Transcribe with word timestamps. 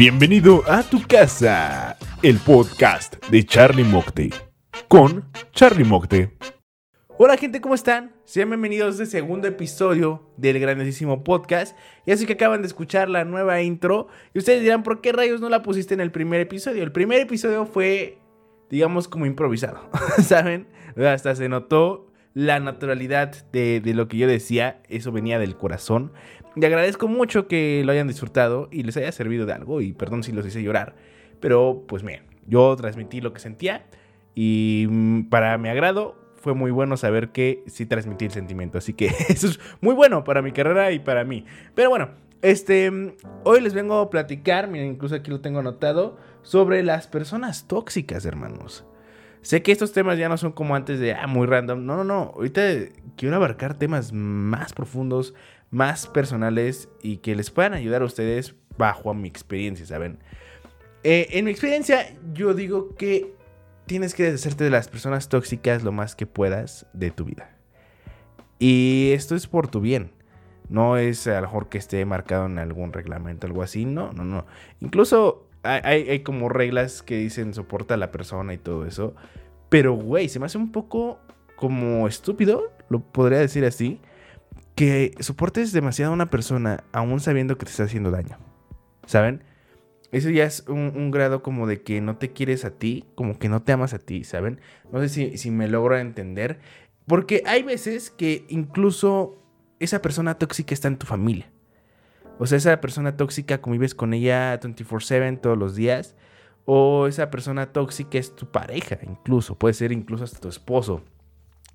Bienvenido 0.00 0.62
a 0.66 0.82
tu 0.82 1.02
casa, 1.06 1.98
el 2.22 2.38
podcast 2.38 3.22
de 3.26 3.44
Charlie 3.44 3.84
Mocte, 3.84 4.30
con 4.88 5.26
Charlie 5.52 5.84
Mocte. 5.84 6.38
Hola 7.18 7.36
gente, 7.36 7.60
¿cómo 7.60 7.74
están? 7.74 8.14
Sean 8.24 8.48
bienvenidos 8.48 8.98
a 8.98 9.02
este 9.02 9.18
segundo 9.18 9.46
episodio 9.46 10.32
del 10.38 10.58
grandísimo 10.58 11.22
podcast. 11.22 11.76
Y 12.06 12.12
así 12.12 12.24
que 12.24 12.32
acaban 12.32 12.62
de 12.62 12.68
escuchar 12.68 13.10
la 13.10 13.26
nueva 13.26 13.60
intro. 13.60 14.08
Y 14.32 14.38
ustedes 14.38 14.62
dirán, 14.62 14.84
¿por 14.84 15.02
qué 15.02 15.12
rayos 15.12 15.42
no 15.42 15.50
la 15.50 15.62
pusiste 15.62 15.92
en 15.92 16.00
el 16.00 16.12
primer 16.12 16.40
episodio? 16.40 16.82
El 16.82 16.92
primer 16.92 17.20
episodio 17.20 17.66
fue, 17.66 18.16
digamos, 18.70 19.06
como 19.06 19.26
improvisado, 19.26 19.90
¿saben? 20.22 20.66
Hasta 20.96 21.34
se 21.34 21.50
notó 21.50 22.10
la 22.32 22.58
naturalidad 22.58 23.34
de, 23.52 23.80
de, 23.80 23.92
lo 23.92 24.08
que 24.08 24.16
yo 24.16 24.26
decía, 24.26 24.80
eso 24.88 25.12
venía 25.12 25.38
del 25.38 25.58
corazón. 25.58 26.12
Y 26.56 26.64
agradezco 26.64 27.08
mucho 27.08 27.46
que 27.46 27.82
lo 27.84 27.92
hayan 27.92 28.08
disfrutado 28.08 28.68
y 28.70 28.82
les 28.82 28.96
haya 28.96 29.12
servido 29.12 29.46
de 29.46 29.52
algo. 29.52 29.80
Y 29.80 29.92
perdón 29.92 30.22
si 30.22 30.32
los 30.32 30.46
hice 30.46 30.62
llorar, 30.62 30.94
pero 31.40 31.84
pues 31.86 32.02
miren, 32.02 32.24
yo 32.46 32.74
transmití 32.76 33.20
lo 33.20 33.32
que 33.32 33.40
sentía 33.40 33.86
y 34.34 34.86
mm, 34.88 35.28
para 35.28 35.56
mi 35.58 35.68
agrado 35.68 36.16
fue 36.36 36.54
muy 36.54 36.70
bueno 36.70 36.96
saber 36.96 37.30
que 37.30 37.62
sí 37.66 37.86
transmití 37.86 38.24
el 38.24 38.30
sentimiento. 38.30 38.78
Así 38.78 38.94
que 38.94 39.06
eso 39.28 39.48
es 39.48 39.60
muy 39.80 39.94
bueno 39.94 40.24
para 40.24 40.42
mi 40.42 40.52
carrera 40.52 40.90
y 40.92 40.98
para 40.98 41.24
mí. 41.24 41.44
Pero 41.74 41.90
bueno, 41.90 42.10
este, 42.42 42.90
mm, 42.90 43.12
hoy 43.44 43.60
les 43.60 43.74
vengo 43.74 43.98
a 43.98 44.10
platicar, 44.10 44.68
miren, 44.68 44.88
incluso 44.88 45.14
aquí 45.14 45.30
lo 45.30 45.40
tengo 45.40 45.60
anotado, 45.60 46.16
sobre 46.42 46.82
las 46.82 47.06
personas 47.06 47.68
tóxicas, 47.68 48.24
hermanos. 48.24 48.84
Sé 49.42 49.62
que 49.62 49.72
estos 49.72 49.92
temas 49.92 50.18
ya 50.18 50.28
no 50.28 50.36
son 50.36 50.52
como 50.52 50.74
antes 50.74 51.00
de, 51.00 51.14
ah, 51.14 51.26
muy 51.26 51.46
random. 51.46 51.86
No, 51.86 51.96
no, 51.96 52.04
no. 52.04 52.32
Ahorita 52.34 52.62
quiero 53.16 53.36
abarcar 53.36 53.74
temas 53.74 54.12
más 54.12 54.74
profundos, 54.74 55.34
más 55.70 56.06
personales 56.06 56.88
y 57.02 57.18
que 57.18 57.34
les 57.34 57.50
puedan 57.50 57.74
ayudar 57.74 58.02
a 58.02 58.04
ustedes 58.04 58.54
bajo 58.76 59.14
mi 59.14 59.28
experiencia, 59.28 59.86
¿saben? 59.86 60.18
Eh, 61.02 61.28
en 61.30 61.44
mi 61.44 61.50
experiencia, 61.50 62.14
yo 62.34 62.54
digo 62.54 62.94
que 62.94 63.34
tienes 63.86 64.14
que 64.14 64.24
deshacerte 64.24 64.64
de 64.64 64.70
las 64.70 64.88
personas 64.88 65.28
tóxicas 65.28 65.82
lo 65.82 65.92
más 65.92 66.14
que 66.14 66.26
puedas 66.26 66.86
de 66.92 67.10
tu 67.10 67.24
vida. 67.24 67.56
Y 68.58 69.10
esto 69.14 69.34
es 69.34 69.46
por 69.46 69.68
tu 69.68 69.80
bien. 69.80 70.12
No 70.68 70.96
es 70.96 71.26
a 71.26 71.40
lo 71.40 71.42
mejor 71.42 71.68
que 71.68 71.78
esté 71.78 72.04
marcado 72.04 72.46
en 72.46 72.58
algún 72.58 72.92
reglamento, 72.92 73.46
algo 73.46 73.62
así. 73.62 73.86
No, 73.86 74.12
no, 74.12 74.24
no. 74.24 74.46
Incluso 74.80 75.48
hay, 75.62 76.08
hay 76.08 76.20
como 76.20 76.48
reglas 76.48 77.02
que 77.02 77.16
dicen 77.16 77.54
soporta 77.54 77.94
a 77.94 77.96
la 77.96 78.12
persona 78.12 78.54
y 78.54 78.58
todo 78.58 78.86
eso. 78.86 79.14
Pero, 79.68 79.94
güey, 79.94 80.28
se 80.28 80.38
me 80.38 80.46
hace 80.46 80.58
un 80.58 80.72
poco 80.72 81.18
como 81.56 82.06
estúpido, 82.06 82.72
lo 82.88 83.00
podría 83.00 83.38
decir 83.38 83.64
así, 83.64 84.00
que 84.80 85.12
soportes 85.20 85.72
demasiado 85.72 86.10
a 86.10 86.14
una 86.14 86.30
persona 86.30 86.84
aún 86.92 87.20
sabiendo 87.20 87.58
que 87.58 87.66
te 87.66 87.70
está 87.70 87.82
haciendo 87.82 88.10
daño. 88.10 88.38
¿Saben? 89.04 89.44
Eso 90.10 90.30
ya 90.30 90.44
es 90.44 90.64
un, 90.68 91.10
grado 91.10 91.42
como 91.42 91.66
de 91.66 91.82
que 91.82 92.00
no 92.00 92.16
te 92.16 92.32
quieres 92.32 92.64
a 92.64 92.70
ti, 92.70 93.04
como 93.14 93.38
que 93.38 93.50
no 93.50 93.60
te 93.60 93.72
amas 93.72 93.92
a 93.92 93.98
ti, 93.98 94.24
¿saben? 94.24 94.58
No 94.90 95.00
sé 95.00 95.10
si, 95.10 95.36
si 95.36 95.50
me 95.50 95.68
logro 95.68 95.98
entender. 95.98 96.60
Porque 97.06 97.42
hay 97.44 97.62
veces 97.62 98.10
que 98.10 98.46
incluso 98.48 99.36
esa 99.80 100.00
persona 100.00 100.38
tóxica 100.38 100.72
está 100.72 100.88
en 100.88 100.96
tu 100.96 101.04
familia. 101.06 101.50
O 102.38 102.46
sea, 102.46 102.56
esa 102.56 102.80
persona 102.80 103.18
tóxica 103.18 103.60
convives 103.60 103.94
con 103.94 104.14
ella 104.14 104.58
24/7 104.58 105.40
todos 105.42 105.58
los 105.58 105.76
días. 105.76 106.16
O 106.64 107.06
esa 107.06 107.30
persona 107.30 107.70
tóxica 107.70 108.16
es 108.16 108.34
tu 108.34 108.50
pareja, 108.50 108.98
incluso. 109.02 109.58
Puede 109.58 109.74
ser 109.74 109.92
incluso 109.92 110.24
hasta 110.24 110.40
tu 110.40 110.48
esposo, 110.48 111.02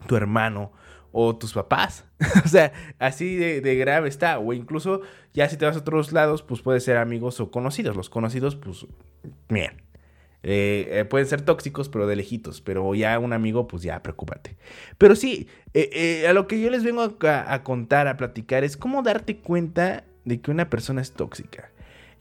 tu 0.07 0.15
hermano 0.15 0.71
o 1.11 1.35
tus 1.35 1.53
papás. 1.53 2.05
o 2.45 2.47
sea, 2.47 2.73
así 2.99 3.35
de, 3.35 3.75
grave 3.75 4.09
está. 4.09 4.37
O 4.39 4.51
incluso 4.53 5.01
ya 5.33 5.47
si 5.47 5.57
te 5.57 5.65
vas 5.65 5.75
a 5.75 5.79
otros 5.79 6.11
lados, 6.11 6.43
pues 6.43 6.61
puede 6.61 6.79
ser 6.79 6.97
amigos 6.97 7.39
o 7.39 7.51
conocidos. 7.51 7.95
Los 7.95 8.09
conocidos, 8.09 8.55
pues, 8.55 8.85
bien. 9.47 9.81
Eh, 10.43 10.89
eh, 10.91 11.05
pueden 11.05 11.25
ser 11.25 11.41
tóxicos, 11.41 11.89
pero 11.89 12.05
de 12.05 12.17
lejitos. 12.17 12.61
Pero 12.61 12.93
ya 12.95 13.17
un 13.19 13.31
amigo, 13.31 13.67
pues 13.67 13.81
ya, 13.83 14.03
preocúpate. 14.03 14.57
Pero 14.97 15.15
sí, 15.15 15.47
eh, 15.73 16.25
a 16.27 16.33
lo 16.33 16.47
que 16.47 16.59
yo 16.59 16.69
les 16.69 16.83
vengo 16.83 17.01
a, 17.01 17.53
a 17.53 17.63
contar, 17.63 18.07
a 18.07 18.17
platicar, 18.17 18.63
es 18.63 18.75
cómo 18.75 19.01
darte 19.01 19.37
cuenta 19.37 20.03
de 20.25 20.41
que 20.41 20.51
una 20.51 20.69
persona 20.69 21.01
es 21.01 21.13
tóxica. 21.13 21.71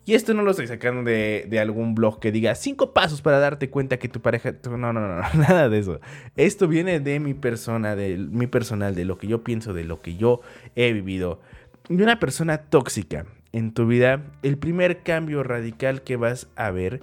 Y 0.06 0.14
esto 0.14 0.34
no 0.34 0.42
lo 0.42 0.50
estoy 0.50 0.66
sacando 0.66 1.02
de, 1.02 1.58
algún 1.60 1.94
blog 1.94 2.20
que 2.20 2.30
diga 2.30 2.54
cinco 2.54 2.92
pasos 2.92 3.22
para 3.22 3.38
darte 3.38 3.70
cuenta 3.70 3.98
que 3.98 4.08
tu 4.08 4.20
pareja. 4.20 4.54
No, 4.64 4.76
no, 4.76 4.92
no, 4.92 5.00
no, 5.00 5.22
nada 5.34 5.68
de 5.68 5.78
eso. 5.78 6.00
Esto 6.36 6.68
viene 6.68 7.00
de 7.00 7.20
mi 7.20 7.32
persona, 7.32 7.96
de 7.96 8.18
mi 8.18 8.46
personal, 8.46 8.94
de 8.94 9.06
lo 9.06 9.16
que 9.16 9.26
yo 9.26 9.42
pienso, 9.42 9.72
de 9.72 9.84
lo 9.84 10.02
que 10.02 10.16
yo 10.16 10.42
he 10.76 10.92
vivido. 10.92 11.40
De 11.88 12.02
una 12.02 12.18
persona 12.18 12.58
tóxica 12.58 13.24
en 13.52 13.72
tu 13.72 13.86
vida, 13.86 14.22
el 14.42 14.58
primer 14.58 15.02
cambio 15.02 15.42
radical 15.42 16.02
que 16.02 16.16
vas 16.16 16.48
a 16.56 16.70
ver, 16.70 17.02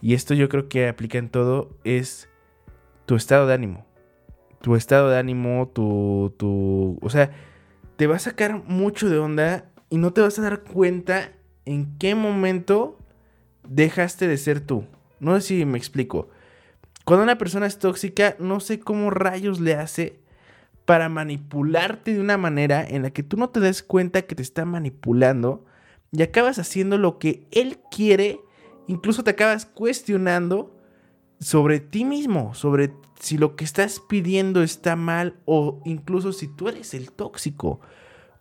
y 0.00 0.14
esto 0.14 0.32
yo 0.32 0.48
creo 0.48 0.68
que 0.68 0.88
aplica 0.88 1.18
en 1.18 1.28
todo, 1.28 1.76
es 1.84 2.30
tu 3.04 3.16
estado 3.16 3.46
de 3.46 3.54
ánimo. 3.54 3.86
Tu 4.62 4.74
estado 4.74 5.10
de 5.10 5.18
ánimo, 5.18 5.70
tu. 5.74 6.34
tu 6.38 6.98
o 7.02 7.10
sea, 7.10 7.30
te 7.96 8.06
va 8.06 8.16
a 8.16 8.20
sacar 8.20 8.62
mucho 8.64 9.08
de 9.08 9.18
onda 9.18 9.70
y 9.90 9.98
no 9.98 10.12
te 10.12 10.20
vas 10.20 10.38
a 10.38 10.42
dar 10.42 10.62
cuenta 10.62 11.32
en 11.68 11.98
qué 11.98 12.14
momento 12.14 12.98
dejaste 13.68 14.26
de 14.26 14.38
ser 14.38 14.60
tú. 14.60 14.84
No 15.20 15.38
sé 15.38 15.48
si 15.48 15.64
me 15.66 15.76
explico. 15.76 16.30
Cuando 17.04 17.24
una 17.24 17.36
persona 17.36 17.66
es 17.66 17.78
tóxica, 17.78 18.36
no 18.38 18.60
sé 18.60 18.80
cómo 18.80 19.10
rayos 19.10 19.60
le 19.60 19.74
hace 19.74 20.18
para 20.86 21.10
manipularte 21.10 22.14
de 22.14 22.20
una 22.20 22.38
manera 22.38 22.82
en 22.88 23.02
la 23.02 23.10
que 23.10 23.22
tú 23.22 23.36
no 23.36 23.50
te 23.50 23.60
des 23.60 23.82
cuenta 23.82 24.22
que 24.22 24.34
te 24.34 24.42
está 24.42 24.64
manipulando 24.64 25.66
y 26.10 26.22
acabas 26.22 26.58
haciendo 26.58 26.96
lo 26.96 27.18
que 27.18 27.46
él 27.50 27.78
quiere, 27.90 28.40
incluso 28.86 29.22
te 29.22 29.32
acabas 29.32 29.66
cuestionando 29.66 30.74
sobre 31.38 31.80
ti 31.80 32.06
mismo, 32.06 32.54
sobre 32.54 32.94
si 33.20 33.36
lo 33.36 33.56
que 33.56 33.64
estás 33.64 34.00
pidiendo 34.08 34.62
está 34.62 34.96
mal 34.96 35.36
o 35.44 35.82
incluso 35.84 36.32
si 36.32 36.48
tú 36.48 36.68
eres 36.68 36.94
el 36.94 37.12
tóxico. 37.12 37.80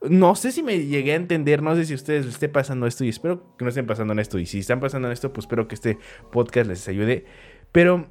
No 0.01 0.35
sé 0.35 0.51
si 0.51 0.61
me 0.61 0.85
llegué 0.85 1.13
a 1.13 1.15
entender, 1.15 1.63
no 1.63 1.75
sé 1.75 1.85
si 1.85 1.93
a 1.93 1.95
ustedes 1.95 2.25
les 2.25 2.35
esté 2.35 2.49
pasando 2.49 2.85
esto 2.85 3.03
y 3.03 3.09
espero 3.09 3.55
que 3.57 3.65
no 3.65 3.69
estén 3.69 3.87
pasando 3.87 4.13
en 4.13 4.19
esto. 4.19 4.37
Y 4.37 4.45
si 4.45 4.59
están 4.59 4.79
pasando 4.79 5.07
en 5.07 5.11
esto, 5.11 5.33
pues 5.33 5.45
espero 5.45 5.67
que 5.67 5.75
este 5.75 5.97
podcast 6.31 6.69
les 6.69 6.87
ayude. 6.87 7.25
Pero 7.71 8.07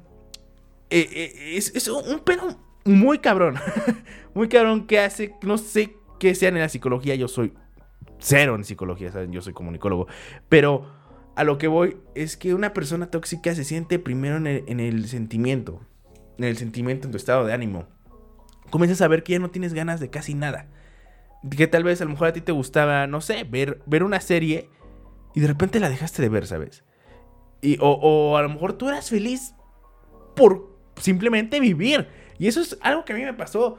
eh, 0.89 1.07
eh, 1.11 1.57
es, 1.57 1.87
un 1.87 2.19
pedo 2.19 2.59
muy 2.83 3.19
cabrón. 3.19 3.55
muy 4.33 4.49
cabrón 4.49 4.85
que 4.85 4.99
hace, 4.99 5.35
no 5.43 5.57
sé 5.57 5.95
qué 6.19 6.35
sea 6.35 6.49
en 6.49 6.59
la 6.59 6.67
psicología. 6.67 7.15
Yo 7.15 7.29
soy 7.29 7.53
cero 8.19 8.55
en 8.55 8.65
psicología. 8.65 9.09
Yo 9.29 9.41
soy 9.41 9.53
comunicólogo. 9.53 10.07
Pero 10.49 10.91
a 11.35 11.45
lo 11.45 11.57
que 11.57 11.69
voy 11.69 11.97
es 12.15 12.35
que 12.35 12.53
una 12.53 12.73
persona 12.73 13.09
tóxica 13.09 13.55
se 13.55 13.63
siente 13.63 13.97
primero 13.97 14.35
en 14.35 14.47
el, 14.47 14.63
en 14.67 14.81
el 14.81 15.07
sentimiento. 15.07 15.79
En 16.37 16.43
el 16.43 16.57
sentimiento, 16.57 17.07
en 17.07 17.11
tu 17.11 17.17
estado 17.17 17.45
de 17.45 17.53
ánimo. 17.53 17.87
Comienzas 18.69 19.01
a 19.01 19.07
ver 19.07 19.23
que 19.23 19.33
ya 19.33 19.39
no 19.39 19.51
tienes 19.51 19.73
ganas 19.73 20.01
de 20.01 20.09
casi 20.09 20.33
nada 20.33 20.67
que 21.55 21.67
tal 21.67 21.83
vez 21.83 22.01
a 22.01 22.05
lo 22.05 22.11
mejor 22.11 22.27
a 22.27 22.33
ti 22.33 22.41
te 22.41 22.51
gustaba, 22.51 23.07
no 23.07 23.21
sé, 23.21 23.43
ver, 23.43 23.81
ver 23.85 24.03
una 24.03 24.19
serie 24.19 24.69
y 25.37 25.39
de 25.39 25.47
repente 25.47 25.79
la 25.79 25.89
dejaste 25.89 26.21
de 26.21 26.29
ver, 26.29 26.47
¿sabes? 26.47 26.83
Y, 27.61 27.77
o, 27.79 28.37
a 28.37 28.41
lo 28.41 28.49
mejor 28.49 28.73
tú 28.73 28.89
eras 28.89 29.09
feliz 29.09 29.53
por 30.35 30.75
simplemente 30.99 31.59
vivir. 31.59 32.07
Y 32.39 32.47
eso 32.47 32.61
es 32.61 32.77
algo 32.81 33.05
que 33.05 33.13
a 33.13 33.15
mí 33.15 33.23
me 33.23 33.33
pasó. 33.33 33.77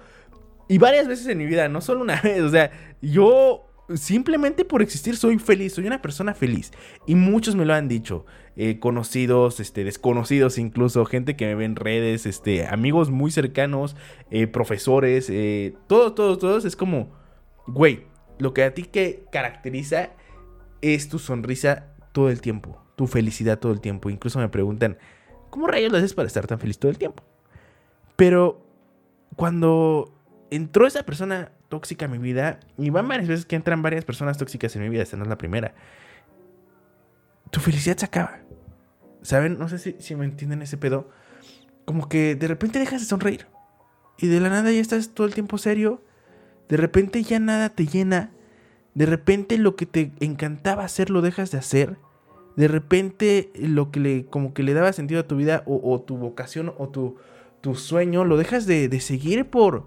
Y 0.69 0.79
varias 0.79 1.09
veces 1.09 1.27
en 1.27 1.39
mi 1.39 1.47
vida, 1.47 1.69
no 1.69 1.81
solo 1.81 2.01
una 2.01 2.21
vez. 2.23 2.43
O 2.43 2.51
sea, 2.51 2.71
yo 3.03 3.65
simplemente 3.95 4.65
por 4.65 4.83
existir 4.83 5.17
soy 5.17 5.39
feliz, 5.39 5.75
soy 5.75 5.87
una 5.87 6.03
persona 6.03 6.35
feliz. 6.35 6.73
Y 7.07 7.15
muchos 7.15 7.57
me 7.57 7.65
lo 7.65 7.75
han 7.75 7.89
dicho. 7.89 8.25
Eh, 8.57 8.79
conocidos, 8.79 9.61
este, 9.61 9.85
desconocidos 9.85 10.59
incluso, 10.59 11.05
gente 11.07 11.37
que 11.37 11.47
me 11.47 11.55
ve 11.55 11.65
en 11.65 11.77
redes, 11.77 12.27
este, 12.27 12.67
amigos 12.67 13.11
muy 13.11 13.31
cercanos, 13.31 13.95
eh, 14.31 14.49
profesores, 14.49 15.29
eh, 15.31 15.75
todos, 15.87 16.15
todos, 16.15 16.39
todos. 16.39 16.65
Es 16.65 16.77
como, 16.77 17.18
Güey, 17.69 18.06
lo 18.39 18.55
que 18.55 18.65
a 18.65 18.73
ti 18.73 18.84
que 18.84 19.27
caracteriza 19.31 20.11
es 20.81 21.11
tu 21.11 21.19
sonrisa 21.19 21.84
todo 22.12 22.31
el 22.31 22.41
tiempo, 22.41 22.82
tu 22.97 23.06
felicidad 23.06 23.59
todo 23.59 23.73
el 23.73 23.81
tiempo. 23.82 24.09
Incluso 24.09 24.38
me 24.38 24.49
preguntan, 24.49 24.97
¿cómo 25.50 25.67
rayos 25.67 25.93
lo 25.93 25.99
haces 25.99 26.15
para 26.15 26.26
estar 26.26 26.47
tan 26.47 26.59
feliz 26.59 26.79
todo 26.79 26.91
el 26.91 26.97
tiempo? 26.97 27.23
Pero 28.17 28.65
cuando 29.37 30.19
entró 30.50 30.87
esa 30.87 31.03
persona 31.03 31.53
tóxica 31.69 32.06
en 32.06 32.12
mi 32.12 32.19
vida, 32.19 32.59
y 32.79 32.88
van 32.88 33.06
varias 33.06 33.29
veces 33.29 33.44
que 33.44 33.55
entran 33.55 33.82
varias 33.82 34.06
personas 34.06 34.38
tóxicas 34.38 34.75
en 34.75 34.82
mi 34.82 34.88
vida, 34.88 35.03
esta 35.03 35.19
no 35.19 35.25
es 35.25 35.29
la 35.29 35.37
primera, 35.37 35.75
tu 37.50 37.61
felicidad 37.61 37.99
se 37.99 38.06
acaba. 38.06 38.41
¿Saben? 39.20 39.59
No 39.59 39.69
sé 39.69 39.79
si, 39.79 39.97
si 39.99 40.17
me 40.17 40.25
entienden 40.25 40.62
ese 40.62 40.79
pedo. 40.79 41.11
Como 41.85 42.09
que 42.09 42.35
de 42.35 42.49
repente 42.49 42.79
dejas 42.79 43.00
de 43.03 43.06
sonreír. 43.06 43.47
Y 44.17 44.29
de 44.29 44.41
la 44.41 44.49
nada 44.49 44.73
ya 44.73 44.81
estás 44.81 45.11
todo 45.11 45.26
el 45.26 45.35
tiempo 45.35 45.59
serio 45.59 46.03
de 46.69 46.76
repente 46.76 47.23
ya 47.23 47.38
nada 47.38 47.70
te 47.70 47.87
llena. 47.87 48.31
De 48.94 49.06
repente 49.06 49.59
lo 49.59 49.76
que 49.76 49.87
te 49.87 50.12
encantaba 50.20 50.85
hacer 50.85 51.11
lo 51.11 51.23
dejas 51.23 51.50
de 51.50 51.59
hacer. 51.59 51.97
De 52.56 52.69
repente 52.69 53.53
lo 53.55 53.91
que 53.91 54.00
le, 54.00 54.26
como 54.26 54.53
que 54.53 54.62
le 54.62 54.75
daba 54.75 54.93
sentido 54.93 55.20
a 55.20 55.26
tu 55.26 55.37
vida 55.37 55.62
o, 55.67 56.00
tu 56.00 56.17
vocación 56.17 56.75
o 56.76 56.88
tu, 56.88 57.17
tu, 57.61 57.75
sueño 57.75 58.25
lo 58.25 58.37
dejas 58.37 58.67
de, 58.67 58.88
de, 58.88 59.00
seguir 59.00 59.49
por, 59.49 59.85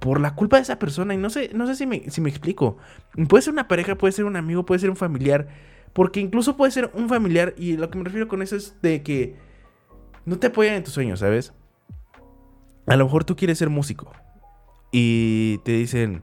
por 0.00 0.20
la 0.20 0.34
culpa 0.34 0.56
de 0.56 0.64
esa 0.64 0.78
persona. 0.78 1.14
Y 1.14 1.16
no 1.16 1.30
sé, 1.30 1.50
no 1.54 1.66
sé 1.66 1.76
si 1.76 1.86
me, 1.86 2.10
si 2.10 2.20
me 2.20 2.28
explico. 2.28 2.76
Puede 3.28 3.42
ser 3.42 3.52
una 3.52 3.68
pareja, 3.68 3.96
puede 3.96 4.12
ser 4.12 4.24
un 4.24 4.36
amigo, 4.36 4.66
puede 4.66 4.80
ser 4.80 4.90
un 4.90 4.96
familiar. 4.96 5.48
Porque 5.92 6.20
incluso 6.20 6.56
puede 6.56 6.72
ser 6.72 6.90
un 6.92 7.08
familiar, 7.08 7.54
y 7.56 7.78
lo 7.78 7.88
que 7.88 7.96
me 7.96 8.04
refiero 8.04 8.28
con 8.28 8.42
eso 8.42 8.56
es 8.56 8.74
de 8.82 9.02
que 9.02 9.36
no 10.26 10.38
te 10.38 10.48
apoyan 10.48 10.74
en 10.74 10.84
tus 10.84 10.92
sueños, 10.92 11.20
¿sabes? 11.20 11.54
A 12.86 12.96
lo 12.96 13.04
mejor 13.04 13.24
tú 13.24 13.34
quieres 13.34 13.56
ser 13.56 13.70
músico 13.70 14.12
y 14.98 15.58
te 15.58 15.72
dicen, 15.72 16.22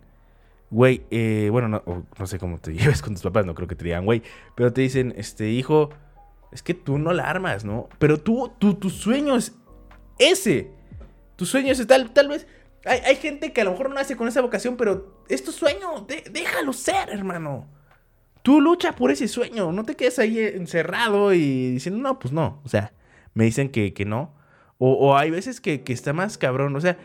güey, 0.71 1.03
eh, 1.11 1.49
bueno, 1.51 1.67
no, 1.67 1.83
no, 2.17 2.25
sé 2.25 2.39
cómo 2.39 2.57
te 2.57 2.73
lleves 2.73 3.03
con 3.03 3.13
tus 3.13 3.21
papás, 3.21 3.45
no 3.45 3.53
creo 3.53 3.67
que 3.67 3.75
te 3.75 3.83
digan, 3.83 4.03
güey, 4.03 4.23
pero 4.55 4.73
te 4.73 4.81
dicen, 4.81 5.13
este 5.15 5.51
hijo, 5.51 5.91
es 6.51 6.63
que 6.63 6.73
tú 6.73 6.97
no 6.97 7.13
la 7.13 7.29
armas, 7.29 7.65
¿no? 7.65 7.87
Pero 7.99 8.19
tú, 8.19 8.51
tú 8.57 8.73
tu 8.73 8.89
sueño 8.89 9.35
es 9.35 9.53
ese. 10.17 10.71
Tu 11.35 11.45
sueño 11.45 11.71
es 11.71 11.85
tal, 11.85 12.11
tal 12.13 12.29
vez. 12.29 12.47
Hay, 12.83 13.15
gente 13.17 13.53
que 13.53 13.61
a 13.61 13.63
lo 13.63 13.71
mejor 13.71 13.89
no 13.89 13.95
nace 13.95 14.17
con 14.17 14.27
esa 14.27 14.41
vocación, 14.41 14.75
pero 14.75 15.21
es 15.29 15.43
tu 15.43 15.51
sueño. 15.51 16.07
déjalo 16.31 16.73
ser, 16.73 17.11
hermano. 17.11 17.67
Tú 18.41 18.59
lucha 18.59 18.95
por 18.95 19.11
ese 19.11 19.27
sueño. 19.27 19.71
No 19.71 19.85
te 19.85 19.95
quedes 19.95 20.17
ahí 20.17 20.39
encerrado 20.39 21.31
y 21.31 21.73
diciendo, 21.73 22.01
no, 22.01 22.17
pues 22.17 22.33
no. 22.33 22.59
O 22.65 22.69
sea, 22.69 22.91
me 23.35 23.45
dicen 23.45 23.69
que, 23.69 23.93
que 23.93 24.03
no. 24.03 24.33
O, 24.79 25.15
hay 25.15 25.29
veces 25.29 25.61
que, 25.61 25.83
que 25.83 25.93
está 25.93 26.11
más 26.11 26.39
cabrón. 26.39 26.75
O 26.75 26.81
sea, 26.81 26.97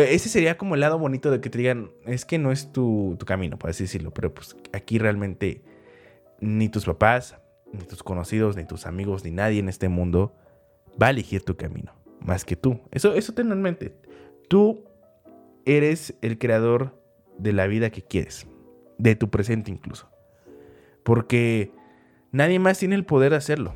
ese 0.00 0.28
sería 0.28 0.58
como 0.58 0.74
el 0.74 0.80
lado 0.80 0.98
bonito 0.98 1.30
de 1.30 1.40
que 1.40 1.50
te 1.50 1.58
digan, 1.58 1.92
es 2.04 2.24
que 2.24 2.36
no 2.38 2.50
es 2.50 2.72
tu, 2.72 3.16
camino, 3.26 3.58
por 3.58 3.70
así 3.70 3.84
decirlo, 3.84 4.12
pero 4.12 4.34
pues 4.34 4.56
aquí 4.72 4.98
realmente 4.98 5.62
ni 6.40 6.68
tus 6.68 6.84
papás, 6.84 7.36
ni 7.72 7.84
tus 7.84 8.02
conocidos, 8.02 8.56
ni 8.56 8.64
tus 8.64 8.86
amigos, 8.86 9.24
ni 9.24 9.30
nadie 9.30 9.60
en 9.60 9.68
este 9.68 9.88
mundo 9.88 10.34
va 11.00 11.06
a 11.06 11.10
elegir 11.10 11.44
tu 11.44 11.56
camino, 11.56 11.92
más 12.20 12.44
que 12.44 12.56
tú. 12.56 12.80
Eso, 12.90 13.14
eso 13.14 13.32
en 13.36 13.62
mente. 13.62 13.96
Tú 14.48 14.84
eres 15.64 16.14
el 16.22 16.38
creador 16.38 17.00
de 17.38 17.52
la 17.52 17.68
vida 17.68 17.90
que 17.90 18.02
quieres, 18.02 18.48
de 18.98 19.14
tu 19.14 19.30
presente 19.30 19.70
incluso. 19.70 20.08
Porque 21.04 21.70
nadie 22.32 22.58
más 22.58 22.80
tiene 22.80 22.96
el 22.96 23.04
poder 23.04 23.30
de 23.30 23.36
hacerlo, 23.36 23.74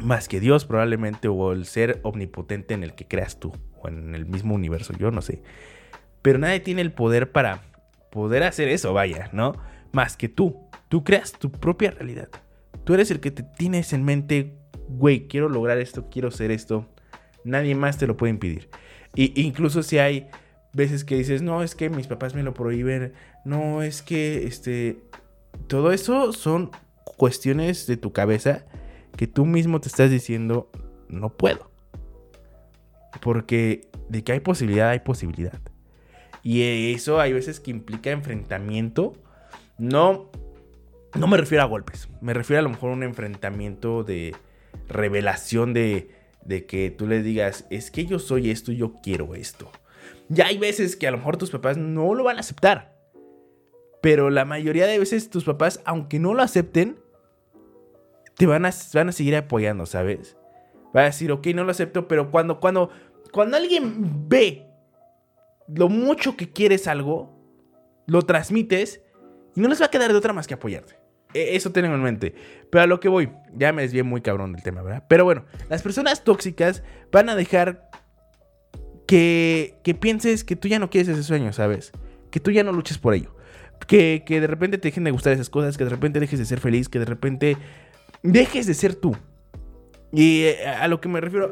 más 0.00 0.28
que 0.28 0.38
Dios 0.38 0.64
probablemente 0.64 1.26
o 1.26 1.50
el 1.50 1.66
ser 1.66 1.98
omnipotente 2.04 2.74
en 2.74 2.84
el 2.84 2.94
que 2.94 3.08
creas 3.08 3.40
tú 3.40 3.52
en 3.88 4.14
el 4.14 4.26
mismo 4.26 4.54
universo, 4.54 4.92
yo 4.98 5.10
no 5.10 5.22
sé. 5.22 5.42
Pero 6.22 6.38
nadie 6.38 6.60
tiene 6.60 6.82
el 6.82 6.92
poder 6.92 7.32
para 7.32 7.62
poder 8.10 8.42
hacer 8.42 8.68
eso, 8.68 8.92
vaya, 8.92 9.30
¿no? 9.32 9.54
Más 9.92 10.16
que 10.16 10.28
tú. 10.28 10.68
Tú 10.88 11.04
creas 11.04 11.32
tu 11.32 11.50
propia 11.50 11.90
realidad. 11.90 12.28
Tú 12.84 12.94
eres 12.94 13.10
el 13.10 13.20
que 13.20 13.30
te 13.30 13.42
tienes 13.42 13.92
en 13.92 14.04
mente, 14.04 14.54
güey, 14.88 15.26
quiero 15.26 15.48
lograr 15.48 15.78
esto, 15.78 16.08
quiero 16.10 16.28
hacer 16.28 16.50
esto. 16.50 16.86
Nadie 17.44 17.74
más 17.74 17.98
te 17.98 18.06
lo 18.06 18.16
puede 18.16 18.30
impedir. 18.30 18.68
Y 19.14 19.40
incluso 19.42 19.82
si 19.82 19.98
hay 19.98 20.28
veces 20.72 21.04
que 21.04 21.16
dices, 21.16 21.42
no, 21.42 21.62
es 21.62 21.74
que 21.74 21.90
mis 21.90 22.06
papás 22.06 22.34
me 22.34 22.42
lo 22.42 22.54
prohíben, 22.54 23.12
no, 23.44 23.82
es 23.82 24.02
que, 24.02 24.46
este, 24.46 24.98
todo 25.66 25.92
eso 25.92 26.32
son 26.32 26.70
cuestiones 27.16 27.86
de 27.86 27.96
tu 27.96 28.12
cabeza 28.12 28.64
que 29.16 29.26
tú 29.26 29.44
mismo 29.44 29.80
te 29.80 29.88
estás 29.88 30.10
diciendo, 30.10 30.70
no 31.08 31.30
puedo. 31.30 31.71
Porque 33.20 33.88
de 34.08 34.24
que 34.24 34.32
hay 34.32 34.40
posibilidad, 34.40 34.90
hay 34.90 35.00
posibilidad. 35.00 35.60
Y 36.42 36.92
eso 36.92 37.20
hay 37.20 37.32
veces 37.32 37.60
que 37.60 37.70
implica 37.70 38.10
enfrentamiento. 38.10 39.14
No, 39.78 40.30
no 41.14 41.26
me 41.26 41.36
refiero 41.36 41.62
a 41.62 41.66
golpes. 41.66 42.08
Me 42.20 42.34
refiero 42.34 42.60
a 42.60 42.62
lo 42.62 42.70
mejor 42.70 42.90
a 42.90 42.94
un 42.94 43.02
enfrentamiento 43.02 44.02
de 44.02 44.34
revelación 44.88 45.72
de, 45.72 46.10
de 46.44 46.66
que 46.66 46.90
tú 46.90 47.06
le 47.06 47.22
digas, 47.22 47.66
es 47.70 47.90
que 47.90 48.06
yo 48.06 48.18
soy 48.18 48.50
esto 48.50 48.72
y 48.72 48.76
yo 48.76 48.94
quiero 49.02 49.34
esto. 49.34 49.70
Ya 50.28 50.46
hay 50.46 50.58
veces 50.58 50.96
que 50.96 51.06
a 51.06 51.10
lo 51.10 51.18
mejor 51.18 51.36
tus 51.36 51.50
papás 51.50 51.76
no 51.76 52.14
lo 52.14 52.24
van 52.24 52.38
a 52.38 52.40
aceptar. 52.40 52.96
Pero 54.00 54.30
la 54.30 54.44
mayoría 54.44 54.86
de 54.86 54.98
veces 54.98 55.30
tus 55.30 55.44
papás, 55.44 55.80
aunque 55.84 56.18
no 56.18 56.34
lo 56.34 56.42
acepten, 56.42 56.98
te 58.36 58.46
van 58.46 58.66
a, 58.66 58.70
van 58.94 59.08
a 59.10 59.12
seguir 59.12 59.36
apoyando, 59.36 59.86
¿sabes? 59.86 60.36
Va 60.94 61.02
a 61.02 61.04
decir, 61.04 61.32
ok, 61.32 61.46
no 61.48 61.64
lo 61.64 61.70
acepto, 61.70 62.08
pero 62.08 62.30
cuando, 62.30 62.60
cuando, 62.60 62.90
cuando 63.32 63.56
alguien 63.56 64.28
ve 64.28 64.66
lo 65.68 65.88
mucho 65.88 66.36
que 66.36 66.50
quieres 66.52 66.86
algo, 66.86 67.38
lo 68.06 68.22
transmites 68.22 69.00
y 69.54 69.60
no 69.60 69.68
les 69.68 69.80
va 69.80 69.86
a 69.86 69.90
quedar 69.90 70.10
de 70.10 70.18
otra 70.18 70.32
más 70.32 70.46
que 70.46 70.54
apoyarte. 70.54 70.96
E, 71.34 71.56
eso 71.56 71.72
tengan 71.72 71.92
en 71.92 72.02
mente. 72.02 72.34
Pero 72.70 72.82
a 72.82 72.86
lo 72.86 73.00
que 73.00 73.08
voy, 73.08 73.30
ya 73.54 73.72
me 73.72 73.82
desvié 73.82 74.02
muy 74.02 74.20
cabrón 74.20 74.52
del 74.52 74.62
tema, 74.62 74.82
¿verdad? 74.82 75.04
Pero 75.08 75.24
bueno, 75.24 75.44
las 75.68 75.82
personas 75.82 76.24
tóxicas 76.24 76.82
van 77.10 77.28
a 77.28 77.36
dejar 77.36 77.88
que, 79.06 79.78
que 79.82 79.94
pienses 79.94 80.44
que 80.44 80.56
tú 80.56 80.68
ya 80.68 80.78
no 80.78 80.90
quieres 80.90 81.08
ese 81.08 81.22
sueño, 81.22 81.52
¿sabes? 81.52 81.92
Que 82.30 82.40
tú 82.40 82.50
ya 82.50 82.64
no 82.64 82.72
luches 82.72 82.98
por 82.98 83.14
ello. 83.14 83.34
Que, 83.86 84.22
que 84.24 84.40
de 84.40 84.46
repente 84.46 84.78
te 84.78 84.88
dejen 84.88 85.04
de 85.04 85.10
gustar 85.10 85.32
esas 85.32 85.50
cosas, 85.50 85.76
que 85.76 85.84
de 85.84 85.90
repente 85.90 86.20
dejes 86.20 86.38
de 86.38 86.44
ser 86.44 86.60
feliz, 86.60 86.88
que 86.88 86.98
de 86.98 87.04
repente 87.04 87.56
dejes 88.22 88.66
de 88.66 88.74
ser 88.74 88.94
tú. 88.94 89.16
Y 90.12 90.42
eh, 90.42 90.66
a 90.66 90.88
lo 90.88 91.00
que 91.00 91.08
me 91.08 91.20
refiero, 91.20 91.50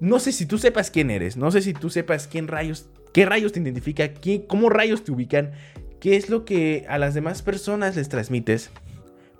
no 0.00 0.18
sé 0.18 0.32
si 0.32 0.46
tú 0.46 0.58
sepas 0.58 0.90
quién 0.90 1.10
eres, 1.10 1.36
no 1.36 1.50
sé 1.50 1.62
si 1.62 1.72
tú 1.72 1.90
sepas 1.90 2.26
quién 2.26 2.48
rayos, 2.48 2.88
qué 3.12 3.24
rayos 3.24 3.52
te 3.52 3.60
identifica, 3.60 4.10
cómo 4.48 4.68
rayos 4.68 5.04
te 5.04 5.12
ubican, 5.12 5.52
qué 6.00 6.16
es 6.16 6.28
lo 6.28 6.44
que 6.44 6.84
a 6.88 6.98
las 6.98 7.14
demás 7.14 7.42
personas 7.42 7.96
les 7.96 8.08
transmites, 8.08 8.70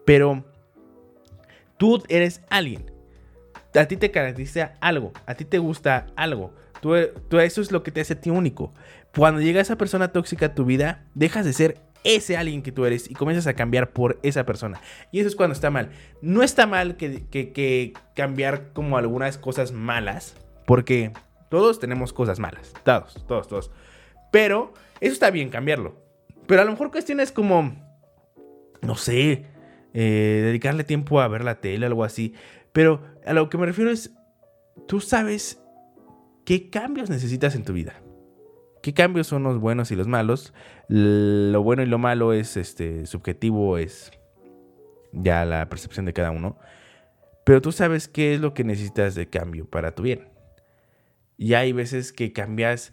pero 0.05 0.45
tú 1.77 2.03
eres 2.09 2.41
alguien. 2.49 2.91
A 3.75 3.87
ti 3.87 3.97
te 3.97 4.13
caracteriza 4.13 4.75
algo, 4.81 5.13
a 5.27 5.35
ti 5.35 5.45
te 5.45 5.59
gusta 5.59 6.07
algo. 6.15 6.55
Tú, 6.81 6.95
tú, 7.29 7.41
eso 7.41 7.61
es 7.61 7.73
lo 7.73 7.83
que 7.83 7.91
te 7.91 8.01
hace 8.01 8.13
a 8.13 8.21
ti 8.21 8.31
único. 8.31 8.73
Cuando 9.17 9.41
llega 9.41 9.61
esa 9.61 9.77
persona 9.77 10.13
tóxica 10.13 10.47
a 10.47 10.55
tu 10.55 10.65
vida, 10.65 11.05
dejas 11.15 11.45
de 11.45 11.53
ser 11.53 11.79
ese 12.05 12.37
alguien 12.37 12.63
que 12.63 12.71
tú 12.71 12.85
eres 12.85 13.11
y 13.11 13.15
comienzas 13.15 13.47
a 13.47 13.55
cambiar 13.55 13.91
por 13.91 14.21
esa 14.23 14.45
persona. 14.45 14.81
Y 15.11 15.21
eso 15.21 15.29
es 15.29 15.35
cuando 15.35 15.55
está 15.55 15.71
mal. 15.71 15.91
No 16.23 16.43
está 16.43 16.67
mal 16.67 16.97
que, 16.97 17.95
cambiar 18.15 18.73
como 18.73 18.97
algunas 18.99 19.39
cosas 19.39 19.73
malas, 19.73 20.37
porque 20.67 21.13
todos 21.49 21.81
tenemos 21.81 22.13
cosas 22.13 22.39
malas, 22.39 22.73
todos, 22.85 23.25
todos, 23.27 23.49
todos. 23.49 23.71
Pero 24.31 24.75
eso 25.01 25.13
está 25.13 25.31
bien 25.31 25.49
cambiarlo. 25.49 25.97
Pero 26.47 26.61
a 26.61 26.65
lo 26.65 26.71
mejor 26.73 26.91
cuestiones 26.91 27.33
como, 27.33 27.75
no 28.83 28.97
sé, 28.97 29.47
eh, 29.95 30.41
dedicarle 30.45 30.85
tiempo 30.85 31.21
a 31.21 31.29
ver 31.29 31.43
la 31.43 31.61
tele, 31.61 31.87
algo 31.87 32.05
así. 32.05 32.35
Pero 32.73 33.01
a 33.25 33.33
lo 33.33 33.49
que 33.49 33.57
me 33.57 33.67
refiero 33.67 33.91
es, 33.91 34.13
tú 34.87 35.01
sabes 35.01 35.63
qué 36.45 36.69
cambios 36.69 37.09
necesitas 37.09 37.55
en 37.55 37.65
tu 37.65 37.73
vida. 37.73 38.04
¿Qué 38.85 38.93
cambios 38.93 39.29
son 39.29 39.45
los 39.45 39.61
buenos 39.61 39.91
y 39.93 39.97
los 39.97 40.09
malos? 40.09 40.53
Lo 40.89 41.63
bueno 41.63 41.83
y 41.83 41.87
lo 41.87 41.97
malo 41.97 42.35
es 42.35 42.59
este, 42.59 43.07
subjetivo, 43.07 43.79
es 43.79 44.13
ya 45.11 45.47
la 45.47 45.71
percepción 45.71 46.05
de 46.05 46.13
cada 46.13 46.31
uno. 46.31 46.59
Pero 47.47 47.63
tú 47.63 47.73
sabes 47.73 48.09
qué 48.09 48.35
es 48.35 48.43
lo 48.43 48.53
que 48.53 48.63
necesitas 48.63 49.15
de 49.15 49.27
cambio 49.31 49.65
para 49.65 49.95
tu 49.95 50.03
bien. 50.03 50.29
Y 51.39 51.55
hay 51.55 51.73
veces 51.73 52.13
que 52.13 52.35
cambias 52.35 52.93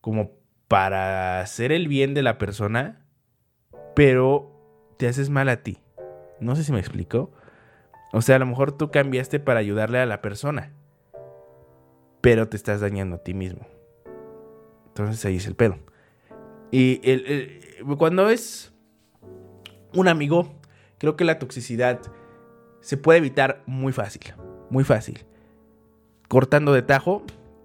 como 0.00 0.30
para 0.66 1.42
hacer 1.42 1.72
el 1.72 1.88
bien 1.88 2.14
de 2.14 2.22
la 2.22 2.38
persona, 2.38 3.04
pero 3.94 4.94
te 4.96 5.08
haces 5.08 5.28
mal 5.28 5.50
a 5.50 5.62
ti. 5.62 5.76
No 6.40 6.56
sé 6.56 6.64
si 6.64 6.72
me 6.72 6.80
explico. 6.80 7.32
O 8.14 8.22
sea, 8.22 8.36
a 8.36 8.38
lo 8.38 8.46
mejor 8.46 8.72
tú 8.72 8.90
cambiaste 8.90 9.40
para 9.40 9.60
ayudarle 9.60 9.98
a 9.98 10.06
la 10.06 10.22
persona, 10.22 10.72
pero 12.22 12.48
te 12.48 12.56
estás 12.56 12.80
dañando 12.80 13.16
a 13.16 13.22
ti 13.22 13.34
mismo. 13.34 13.66
Entonces 14.98 15.24
ahí 15.24 15.36
es 15.36 15.46
el 15.46 15.54
pedo. 15.54 15.78
Y 16.70 17.00
cuando 17.96 18.28
es 18.30 18.72
un 19.94 20.08
amigo, 20.08 20.52
creo 20.98 21.16
que 21.16 21.24
la 21.24 21.38
toxicidad 21.38 22.00
se 22.80 22.96
puede 22.96 23.18
evitar 23.18 23.62
muy 23.66 23.92
fácil. 23.92 24.22
Muy 24.70 24.84
fácil. 24.84 25.24
Cortando 26.28 26.72
de 26.72 26.82
tajo 26.82 27.22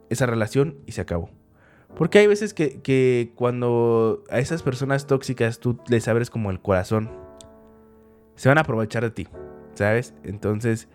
esa 0.09 0.25
relación 0.25 0.77
y 0.85 0.93
se 0.93 1.01
acabó. 1.01 1.29
Porque 1.95 2.19
hay 2.19 2.27
veces 2.27 2.53
que, 2.53 2.81
que 2.81 3.33
cuando 3.35 4.23
a 4.29 4.39
esas 4.39 4.63
personas 4.63 5.05
tóxicas 5.05 5.59
tú 5.59 5.79
les 5.87 6.07
abres 6.07 6.29
como 6.29 6.49
el 6.49 6.59
corazón, 6.59 7.11
se 8.35 8.49
van 8.49 8.57
a 8.57 8.61
aprovechar 8.61 9.03
de 9.03 9.11
ti, 9.11 9.27
¿sabes? 9.75 10.13
Entonces, 10.23 10.87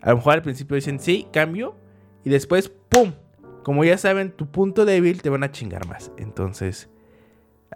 a 0.00 0.10
lo 0.10 0.16
mejor 0.16 0.34
al 0.34 0.42
principio 0.42 0.76
dicen, 0.76 1.00
sí, 1.00 1.26
cambio, 1.32 1.74
y 2.24 2.30
después, 2.30 2.68
¡pum! 2.68 3.14
Como 3.64 3.82
ya 3.82 3.98
saben, 3.98 4.30
tu 4.30 4.46
punto 4.46 4.84
débil 4.84 5.22
te 5.22 5.30
van 5.30 5.42
a 5.42 5.50
chingar 5.50 5.88
más. 5.88 6.12
Entonces, 6.18 6.90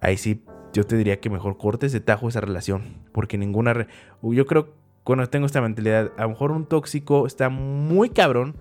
ahí 0.01 0.17
sí, 0.17 0.45
yo 0.73 0.85
te 0.85 0.97
diría 0.97 1.19
que 1.19 1.31
mejor 1.31 1.57
cortes 1.57 1.93
de 1.93 2.01
tajo 2.01 2.29
esa 2.29 2.41
relación. 2.41 3.03
Porque 3.13 3.39
ninguna... 3.39 3.89
Yo 4.23 4.47
creo, 4.47 4.75
cuando 5.03 5.27
tengo 5.29 5.47
esta 5.47 5.61
mentalidad, 5.63 6.13
a 6.17 6.23
lo 6.23 6.29
mejor 6.29 6.53
un 6.53 6.67
tóxico 6.67 7.27
está 7.27 7.49
muy 7.49 8.11
cabrón 8.11 8.55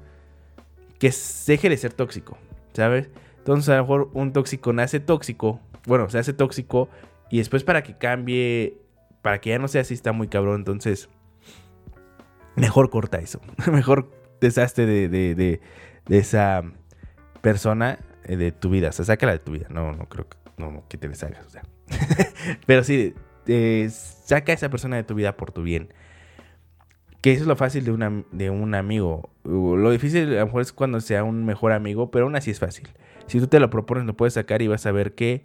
que 1.00 1.14
deje 1.46 1.70
de 1.70 1.78
ser 1.78 1.94
tóxico, 1.94 2.38
¿sabes? 2.74 3.10
Entonces, 3.40 3.70
a 3.70 3.76
lo 3.76 3.84
mejor 3.84 4.10
un 4.14 4.32
tóxico 4.32 4.72
nace 4.74 5.00
tóxico. 5.02 5.60
Bueno, 5.86 6.10
se 6.10 6.18
hace 6.18 6.34
tóxico. 6.34 6.90
Y 7.30 7.40
después 7.40 7.64
para 7.66 7.84
que 7.84 7.98
cambie, 7.98 8.78
para 9.22 9.42
que 9.42 9.50
ya 9.50 9.60
no 9.60 9.68
sea 9.68 9.82
así, 9.82 9.94
está 9.94 10.14
muy 10.14 10.30
cabrón. 10.30 10.56
Entonces, 10.56 11.10
mejor 12.56 12.90
corta 12.90 13.18
eso. 13.18 13.42
mejor 13.72 14.10
deshazte 14.40 14.86
de, 14.86 15.10
de, 15.10 15.36
de, 15.36 15.62
de 16.06 16.18
esa 16.18 16.64
persona 17.42 18.00
eh, 18.24 18.38
de 18.38 18.52
tu 18.52 18.70
vida. 18.70 18.90
O 18.90 18.92
sea, 18.92 19.06
sácala 19.06 19.34
de 19.34 19.40
tu 19.40 19.52
vida. 19.52 19.68
No, 19.70 19.94
no 19.94 20.08
creo 20.10 20.28
que, 20.28 20.38
no, 20.58 20.84
que 20.88 20.98
te 20.98 21.08
deshagas. 21.08 21.46
O 21.46 21.50
sea. 21.50 21.64
Pero 22.66 22.84
sí, 22.84 23.14
saca 23.90 24.52
a 24.52 24.56
esa 24.56 24.70
persona 24.70 24.96
de 24.96 25.04
tu 25.04 25.16
vida 25.16 25.38
por 25.38 25.52
tu 25.52 25.64
bien. 25.64 25.94
Que 27.22 27.34
eso 27.34 27.42
es 27.44 27.48
lo 27.48 27.56
fácil 27.56 27.84
de, 27.84 27.92
una, 27.92 28.24
de 28.32 28.50
un 28.50 28.76
amigo. 28.76 29.30
Lo 29.44 29.90
difícil 29.92 30.36
a 30.36 30.40
lo 30.40 30.46
mejor 30.46 30.62
es 30.62 30.72
cuando 30.72 31.00
sea 31.02 31.24
un 31.24 31.46
mejor 31.46 31.72
amigo, 31.72 32.12
pero 32.12 32.26
aún 32.26 32.36
así 32.36 32.52
es 32.52 32.60
fácil. 32.60 32.88
Si 33.26 33.40
tú 33.40 33.48
te 33.48 33.60
lo 33.60 33.70
propones, 33.70 34.06
lo 34.06 34.16
puedes 34.16 34.36
sacar 34.36 34.62
y 34.62 34.68
vas 34.68 34.86
a 34.86 34.92
ver 34.92 35.16
que 35.16 35.44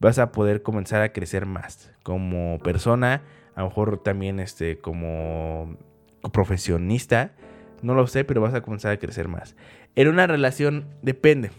vas 0.00 0.18
a 0.18 0.32
poder 0.32 0.62
comenzar 0.62 1.00
a 1.02 1.12
crecer 1.12 1.46
más 1.46 1.92
como 2.02 2.58
persona, 2.58 3.22
a 3.54 3.60
lo 3.60 3.68
mejor 3.68 4.02
también 4.02 4.40
este, 4.40 4.78
como 4.78 5.76
profesionista, 6.32 7.32
no 7.82 7.94
lo 7.94 8.06
sé, 8.08 8.24
pero 8.24 8.40
vas 8.40 8.54
a 8.54 8.62
comenzar 8.62 8.92
a 8.92 8.96
crecer 8.96 9.28
más. 9.28 9.54
En 9.94 10.08
una 10.08 10.26
relación 10.26 10.86
depende. 11.02 11.50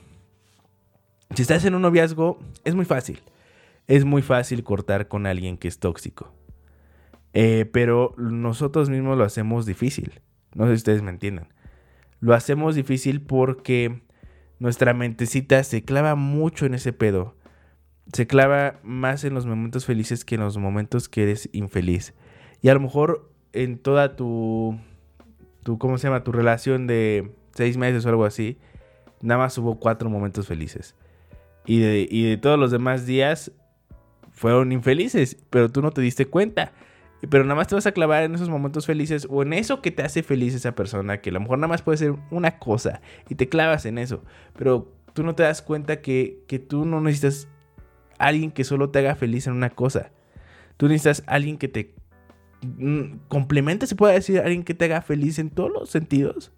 Si 1.35 1.41
estás 1.41 1.65
en 1.65 1.75
un 1.75 1.83
noviazgo, 1.83 2.39
es 2.63 2.75
muy 2.75 2.85
fácil. 2.85 3.21
Es 3.87 4.05
muy 4.05 4.21
fácil 4.21 4.63
cortar 4.63 5.07
con 5.07 5.25
alguien 5.25 5.57
que 5.57 5.67
es 5.67 5.79
tóxico. 5.79 6.33
Eh, 7.33 7.69
pero 7.71 8.13
nosotros 8.17 8.89
mismos 8.89 9.17
lo 9.17 9.23
hacemos 9.23 9.65
difícil. 9.65 10.21
No 10.55 10.65
sé 10.65 10.71
si 10.71 10.75
ustedes 10.77 11.01
me 11.01 11.09
entiendan. 11.09 11.47
Lo 12.19 12.33
hacemos 12.33 12.75
difícil 12.75 13.21
porque 13.21 14.01
nuestra 14.59 14.93
mentecita 14.93 15.63
se 15.63 15.83
clava 15.83 16.15
mucho 16.15 16.65
en 16.65 16.73
ese 16.73 16.93
pedo. 16.93 17.35
Se 18.13 18.27
clava 18.27 18.79
más 18.83 19.23
en 19.23 19.33
los 19.33 19.45
momentos 19.45 19.85
felices 19.85 20.25
que 20.25 20.35
en 20.35 20.41
los 20.41 20.57
momentos 20.57 21.09
que 21.09 21.23
eres 21.23 21.49
infeliz. 21.51 22.13
Y 22.61 22.69
a 22.69 22.73
lo 22.73 22.79
mejor 22.79 23.31
en 23.51 23.77
toda 23.77 24.15
tu, 24.15 24.79
tu 25.63 25.77
¿cómo 25.77 25.97
se 25.97 26.07
llama? 26.07 26.23
Tu 26.23 26.31
relación 26.31 26.87
de 26.87 27.33
seis 27.53 27.77
meses 27.77 28.05
o 28.05 28.10
algo 28.10 28.25
así, 28.25 28.57
nada 29.22 29.39
más 29.39 29.57
hubo 29.57 29.79
cuatro 29.79 30.10
momentos 30.10 30.48
felices. 30.48 30.95
Y 31.65 31.79
de, 31.79 32.07
y 32.10 32.29
de 32.29 32.38
todos 32.38 32.60
los 32.60 32.72
demás 32.72 33.05
días 33.05 33.51
fueron 34.31 34.72
infelices, 34.72 35.38
pero 35.50 35.72
tú 35.72 35.81
no 35.81 35.91
te 35.91 36.01
diste 36.01 36.25
cuenta. 36.25 36.72
Pero 37.29 37.45
nada 37.45 37.55
más 37.55 37.67
te 37.67 37.75
vas 37.75 37.88
a 37.88 37.93
clavar 37.93 38.24
en 38.24 38.36
esos 38.36 38.50
momentos 38.50 38.86
felices 38.86 39.27
o 39.29 39.43
en 39.43 39.53
eso 39.53 39.81
que 39.81 39.91
te 39.91 40.03
hace 40.03 40.24
feliz 40.24 40.53
esa 40.53 40.75
persona, 40.75 41.22
que 41.22 41.29
a 41.29 41.33
lo 41.33 41.39
mejor 41.39 41.57
nada 41.57 41.69
más 41.69 41.81
puede 41.81 41.98
ser 41.98 42.15
una 42.31 42.60
cosa 42.60 43.01
y 43.29 43.36
te 43.36 43.48
clavas 43.48 43.86
en 43.86 43.98
eso. 43.98 44.24
Pero 44.57 44.91
tú 45.13 45.24
no 45.24 45.33
te 45.33 45.43
das 45.43 45.62
cuenta 45.62 46.01
que, 46.01 46.43
que 46.48 46.60
tú 46.60 46.86
no 46.86 47.00
necesitas 47.00 47.48
alguien 48.17 48.51
que 48.51 48.65
solo 48.65 48.89
te 48.89 49.00
haga 49.00 49.15
feliz 49.15 49.48
en 49.48 49.53
una 49.53 49.69
cosa. 49.69 50.12
Tú 50.75 50.89
necesitas 50.89 51.24
alguien 51.27 51.57
que 51.57 51.69
te 51.69 51.95
mm, 52.62 53.19
complemente, 53.29 53.88
se 53.88 53.95
puede 53.95 54.15
decir, 54.15 54.39
alguien 54.39 54.63
que 54.63 54.74
te 54.74 54.86
haga 54.86 55.01
feliz 55.01 55.39
en 55.39 55.50
todos 55.50 55.72
los 55.72 55.89
sentidos. 55.89 56.51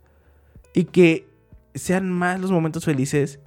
Y 0.75 0.86
que 0.86 1.27
sean 1.74 2.12
más 2.12 2.39
los 2.39 2.51
momentos 2.51 2.86
felices 2.86 3.39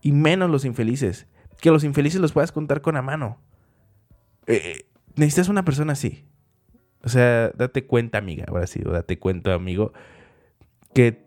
y 0.00 0.10
menos 0.10 0.50
los 0.50 0.64
infelices. 0.64 1.28
Que 1.60 1.70
los 1.70 1.84
infelices 1.84 2.20
los 2.20 2.32
puedas 2.32 2.50
contar 2.50 2.80
con 2.80 2.94
la 2.94 3.02
mano. 3.02 3.40
Eh, 4.48 4.86
necesitas 5.14 5.48
una 5.48 5.64
persona 5.64 5.92
así. 5.92 6.24
O 7.04 7.08
sea, 7.08 7.50
date 7.50 7.86
cuenta, 7.86 8.18
amiga, 8.18 8.46
ahora 8.48 8.66
sí, 8.66 8.82
o 8.84 8.90
date 8.90 9.18
cuenta, 9.18 9.54
amigo, 9.54 9.92
que 10.92 11.22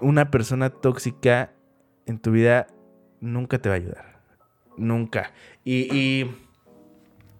una 0.00 0.30
persona 0.30 0.70
tóxica 0.70 1.52
en 2.06 2.18
tu 2.18 2.32
vida 2.32 2.66
nunca 3.20 3.58
te 3.58 3.68
va 3.68 3.76
a 3.76 3.78
ayudar. 3.78 4.22
Nunca. 4.76 5.32
Y, 5.64 6.26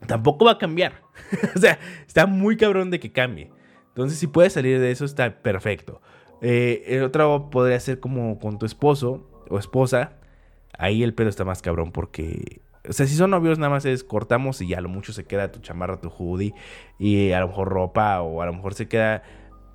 tampoco 0.07 0.45
va 0.45 0.53
a 0.53 0.59
cambiar. 0.59 1.01
o 1.57 1.59
sea, 1.59 1.79
está 2.07 2.27
muy 2.27 2.57
cabrón 2.57 2.91
de 2.91 3.01
que 3.01 3.13
cambie. 3.13 3.51
Entonces, 3.89 4.19
si 4.19 4.27
puedes 4.27 4.53
salir 4.53 4.79
de 4.79 4.91
eso, 4.91 5.05
está 5.05 5.43
perfecto. 5.43 6.01
Eh, 6.43 6.85
el 6.89 7.05
otro 7.05 7.49
podría 7.49 7.81
ser 7.81 7.99
como 7.99 8.39
con 8.39 8.59
tu 8.59 8.67
esposo 8.67 9.27
o 9.49 9.59
esposa. 9.59 10.19
Ahí 10.77 11.03
el 11.03 11.15
pedo 11.15 11.31
está 11.31 11.45
más 11.45 11.63
cabrón 11.63 11.93
porque 11.93 12.61
o 12.89 12.93
sea, 12.93 13.07
si 13.07 13.15
son 13.15 13.31
novios, 13.31 13.59
nada 13.59 13.71
más 13.71 13.85
es 13.85 14.03
cortamos 14.03 14.61
y 14.61 14.67
ya 14.67 14.81
lo 14.81 14.89
mucho 14.89 15.13
se 15.13 15.25
queda 15.25 15.53
tu 15.53 15.61
chamarra, 15.61 16.01
tu 16.01 16.09
hoodie 16.09 16.53
y 16.99 17.31
a 17.31 17.41
lo 17.41 17.49
mejor 17.49 17.69
ropa 17.69 18.21
o 18.23 18.43
a 18.43 18.47
lo 18.47 18.53
mejor 18.53 18.75
se 18.75 18.89
queda 18.89 19.23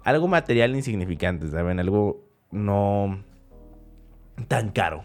algo 0.04 0.28
material 0.28 0.76
insignificante, 0.76 1.50
¿saben? 1.50 1.80
Algo 1.80 2.26
no 2.52 3.24
tan 4.48 4.72
caro. 4.72 5.04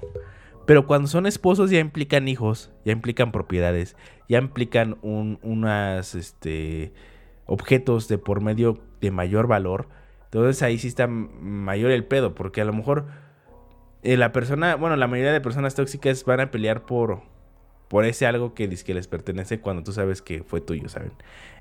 Pero 0.67 0.87
cuando 0.87 1.09
son 1.09 1.27
esposos 1.27 1.71
ya 1.71 1.79
implican 1.79 2.29
hijos, 2.29 2.73
ya 2.85 2.93
implican 2.93 3.33
propiedades, 3.33 3.97
ya 4.29 4.39
implican 4.39 4.99
un, 5.03 5.39
unas 5.43 6.15
este, 6.15 6.93
objetos 7.47 8.09
de 8.09 8.19
por 8.19 8.41
medio 8.41 8.81
de 9.01 9.11
mayor 9.11 9.47
valor. 9.47 9.89
Entonces 10.33 10.63
ahí 10.63 10.79
sí 10.79 10.89
está 10.89 11.07
mayor 11.07 11.91
el 11.91 12.05
pedo, 12.05 12.35
porque 12.35 12.63
a 12.63 12.65
lo 12.65 12.73
mejor 12.73 13.05
eh, 14.03 14.17
la 14.17 14.33
persona, 14.33 14.77
bueno, 14.77 14.97
la 14.97 15.07
mayoría 15.07 15.33
de 15.33 15.43
personas 15.43 15.75
tóxicas 15.75 16.25
van 16.25 16.41
a 16.41 16.51
pelear 16.51 16.87
por, 16.87 17.21
por 17.89 18.07
ese 18.07 18.27
algo 18.27 18.55
que, 18.55 18.67
les 18.67 19.09
pertenece 19.09 19.61
cuando 19.61 19.83
tú 19.83 19.93
sabes 19.93 20.23
que 20.23 20.43
fue 20.43 20.63
tuyo, 20.63 20.89
¿saben? 20.89 21.13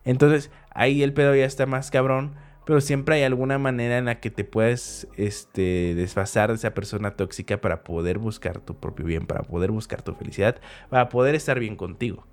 Entonces, 0.05 0.51
ahí 0.73 1.03
el 1.03 1.11
pedo 1.13 1.35
ya 1.35 1.43
está 1.43 1.65
más 1.65 1.91
cabrón, 1.91 2.35
pero 2.65 2.79
siempre 2.79 3.15
hay 3.15 3.23
alguna 3.23 3.57
manera 3.57 3.97
en 3.97 4.05
la 4.05 4.21
que 4.21 4.31
te 4.31 4.45
puedes 4.45 5.05
este, 5.17 5.93
desfasar 5.93 6.47
de 6.49 6.55
esa 6.55 6.73
persona 6.73 7.17
tóxica 7.17 7.59
para 7.59 7.83
poder 7.83 8.19
buscar 8.19 8.59
tu 8.59 8.79
propio 8.79 9.05
bien, 9.05 9.27
para 9.27 9.43
poder 9.43 9.71
buscar 9.71 10.01
tu 10.01 10.13
felicidad, 10.13 10.61
para 10.89 11.09
poder 11.09 11.35
estar 11.35 11.59
bien 11.59 11.75
contigo. 11.75 12.25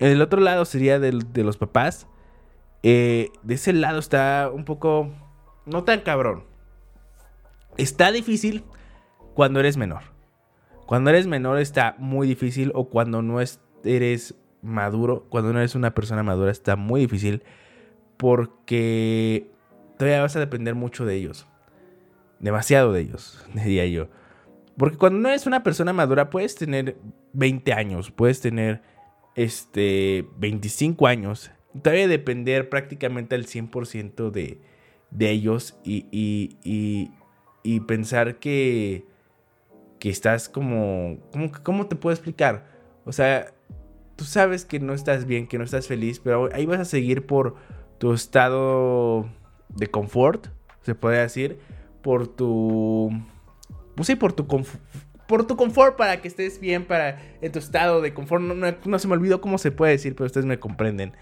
El 0.00 0.20
otro 0.20 0.42
lado 0.42 0.66
sería 0.66 0.98
de 0.98 1.42
los 1.42 1.56
papás. 1.56 2.06
Eh, 2.82 3.30
de 3.42 3.54
ese 3.54 3.72
lado 3.72 3.98
está 3.98 4.50
un 4.52 4.64
poco, 4.64 5.10
no 5.66 5.84
tan 5.84 6.00
cabrón. 6.00 6.44
Está 7.76 8.12
difícil 8.12 8.64
cuando 9.34 9.60
eres 9.60 9.76
menor. 9.76 10.02
Cuando 10.86 11.10
eres 11.10 11.26
menor 11.26 11.58
está 11.58 11.96
muy 11.98 12.26
difícil 12.26 12.72
o 12.74 12.88
cuando 12.88 13.20
no 13.20 13.40
eres 13.84 14.34
maduro, 14.62 15.26
cuando 15.28 15.52
no 15.52 15.58
eres 15.58 15.74
una 15.74 15.94
persona 15.94 16.22
madura 16.22 16.50
está 16.50 16.76
muy 16.76 17.00
difícil 17.00 17.42
porque 18.16 19.50
todavía 19.98 20.22
vas 20.22 20.36
a 20.36 20.40
depender 20.40 20.74
mucho 20.74 21.04
de 21.04 21.16
ellos. 21.16 21.46
Demasiado 22.38 22.92
de 22.92 23.00
ellos, 23.00 23.44
diría 23.54 23.86
yo. 23.86 24.08
Porque 24.76 24.96
cuando 24.96 25.18
no 25.18 25.28
eres 25.28 25.46
una 25.46 25.62
persona 25.62 25.92
madura 25.92 26.30
puedes 26.30 26.54
tener 26.54 26.96
20 27.32 27.72
años, 27.72 28.10
puedes 28.10 28.40
tener 28.40 28.82
este 29.34 30.26
25 30.38 31.06
años, 31.06 31.50
todavía 31.82 32.08
depender 32.08 32.68
prácticamente 32.68 33.34
al 33.34 33.46
100% 33.46 34.30
de, 34.30 34.60
de 35.16 35.30
ellos 35.30 35.78
y, 35.84 36.06
y, 36.12 37.10
y 37.62 37.80
pensar 37.80 38.36
que 38.36 39.04
que 39.98 40.10
estás 40.10 40.48
como, 40.48 41.18
¿cómo, 41.62 41.86
te 41.86 41.96
puedo 41.96 42.12
explicar? 42.14 42.66
O 43.04 43.12
sea, 43.12 43.52
tú 44.16 44.24
sabes 44.24 44.64
que 44.64 44.80
no 44.80 44.92
estás 44.92 45.26
bien, 45.26 45.46
que 45.46 45.58
no 45.58 45.64
estás 45.64 45.86
feliz, 45.86 46.20
pero 46.20 46.48
ahí 46.52 46.66
vas 46.66 46.80
a 46.80 46.84
seguir 46.84 47.26
por 47.26 47.56
tu 47.98 48.12
estado 48.12 49.28
de 49.68 49.86
confort, 49.88 50.48
se 50.82 50.94
puede 50.94 51.20
decir, 51.20 51.58
por 52.02 52.28
tu, 52.28 53.10
pues 53.94 54.06
sí, 54.06 54.16
por 54.16 54.32
tu 54.32 54.46
por 55.26 55.44
tu 55.44 55.56
confort 55.56 55.96
para 55.96 56.20
que 56.20 56.28
estés 56.28 56.60
bien, 56.60 56.84
para 56.84 57.20
en 57.40 57.50
tu 57.50 57.58
estado 57.58 58.00
de 58.00 58.14
confort. 58.14 58.42
No, 58.42 58.54
no, 58.54 58.98
se 58.98 59.08
me 59.08 59.14
olvidó 59.14 59.40
cómo 59.40 59.58
se 59.58 59.72
puede 59.72 59.92
decir, 59.92 60.14
pero 60.14 60.26
ustedes 60.26 60.46
me 60.46 60.60
comprenden. 60.60 61.14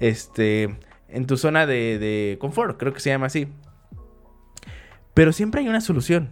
Este, 0.00 0.76
en 1.08 1.26
tu 1.26 1.36
zona 1.36 1.66
de, 1.66 1.98
de 1.98 2.38
confort, 2.40 2.78
creo 2.78 2.92
que 2.92 3.00
se 3.00 3.10
llama 3.10 3.26
así. 3.26 3.48
Pero 5.14 5.32
siempre 5.32 5.60
hay 5.60 5.68
una 5.68 5.80
solución. 5.80 6.30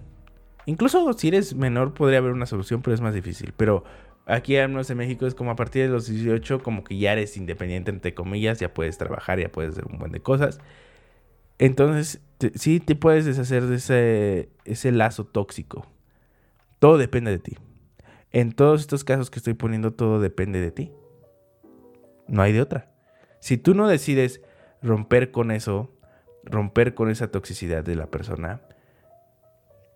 Incluso 0.67 1.13
si 1.15 1.29
eres 1.29 1.55
menor 1.55 1.95
podría 1.95 2.19
haber 2.19 2.33
una 2.33 2.47
solución, 2.47 2.83
pero 2.83 2.95
es 2.95 3.01
más 3.01 3.15
difícil. 3.15 3.53
Pero 3.57 3.85
aquí 4.27 4.57
al 4.57 4.69
menos 4.69 4.91
en 4.91 4.99
México 4.99 5.27
es 5.27 5.35
como 5.35 5.53
a 5.53 5.57
partir 5.57 5.83
de 5.83 5.89
los 5.89 6.09
18 6.09 6.63
como 6.63 6.85
que 6.85 6.99
ya 6.99 7.13
eres 7.13 7.37
independiente 7.37 7.91
entre 7.91 8.15
comillas, 8.15 8.59
ya 8.59 8.75
puedes 8.75 8.99
trabajar, 8.99 9.39
ya 9.39 9.51
puedes 9.51 9.73
hacer 9.73 9.87
un 9.91 9.99
buen 9.99 10.13
de 10.13 10.21
cosas. 10.21 10.61
Entonces, 11.59 12.21
sí 12.55 12.81
te 12.81 12.97
puedes 12.97 13.25
deshacer 13.25 13.65
de 13.67 13.77
ese, 13.77 14.51
ese 14.65 14.93
lazo 14.93 15.25
tóxico. 15.25 15.87
Todo 16.79 16.99
depende 16.99 17.31
de 17.31 17.39
ti. 17.39 17.57
En 18.31 18.53
todos 18.53 18.83
estos 18.83 19.05
casos 19.05 19.31
que 19.31 19.39
estoy 19.39 19.55
poniendo, 19.55 19.95
todo 19.95 20.21
depende 20.21 20.61
de 20.61 20.71
ti. 20.71 20.93
No 22.29 22.43
hay 22.43 22.53
de 22.53 22.61
otra. 22.61 22.93
Si 23.41 23.57
tú 23.57 23.75
no 23.75 23.89
decides 23.89 24.43
romper 24.87 25.31
con 25.31 25.51
eso, 25.51 25.91
romper 26.45 26.95
con 26.95 27.11
esa 27.11 27.29
toxicidad 27.29 27.85
de 27.85 27.97
la 27.97 28.07
persona, 28.07 28.61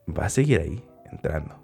va 0.09 0.26
a 0.26 0.30
seguir 0.30 0.61
ahí 0.61 0.85
entrando. 1.11 1.56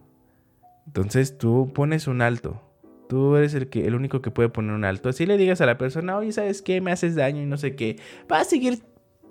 Entonces 0.87 1.37
tú 1.37 1.73
pones 1.75 2.07
un 2.07 2.23
alto. 2.23 2.63
Tú 3.09 3.37
eres 3.37 3.55
el, 3.55 3.69
que, 3.69 3.87
el 3.87 3.95
único 3.95 4.21
que 4.21 4.31
puede 4.31 4.49
poner 4.49 4.73
un 4.73 4.85
alto. 4.85 5.09
Así 5.09 5.27
le 5.27 5.37
digas 5.37 5.61
a 5.61 5.67
la 5.67 5.79
persona, 5.79 6.17
oye, 6.17 6.33
¿sabes 6.33 6.63
qué? 6.63 6.81
Me 6.81 6.91
haces 6.91 7.15
daño 7.15 7.43
y 7.43 7.47
no 7.47 7.57
sé 7.57 7.77
qué. 7.77 7.97
Va 8.31 8.41
a 8.41 8.45
seguir 8.45 8.83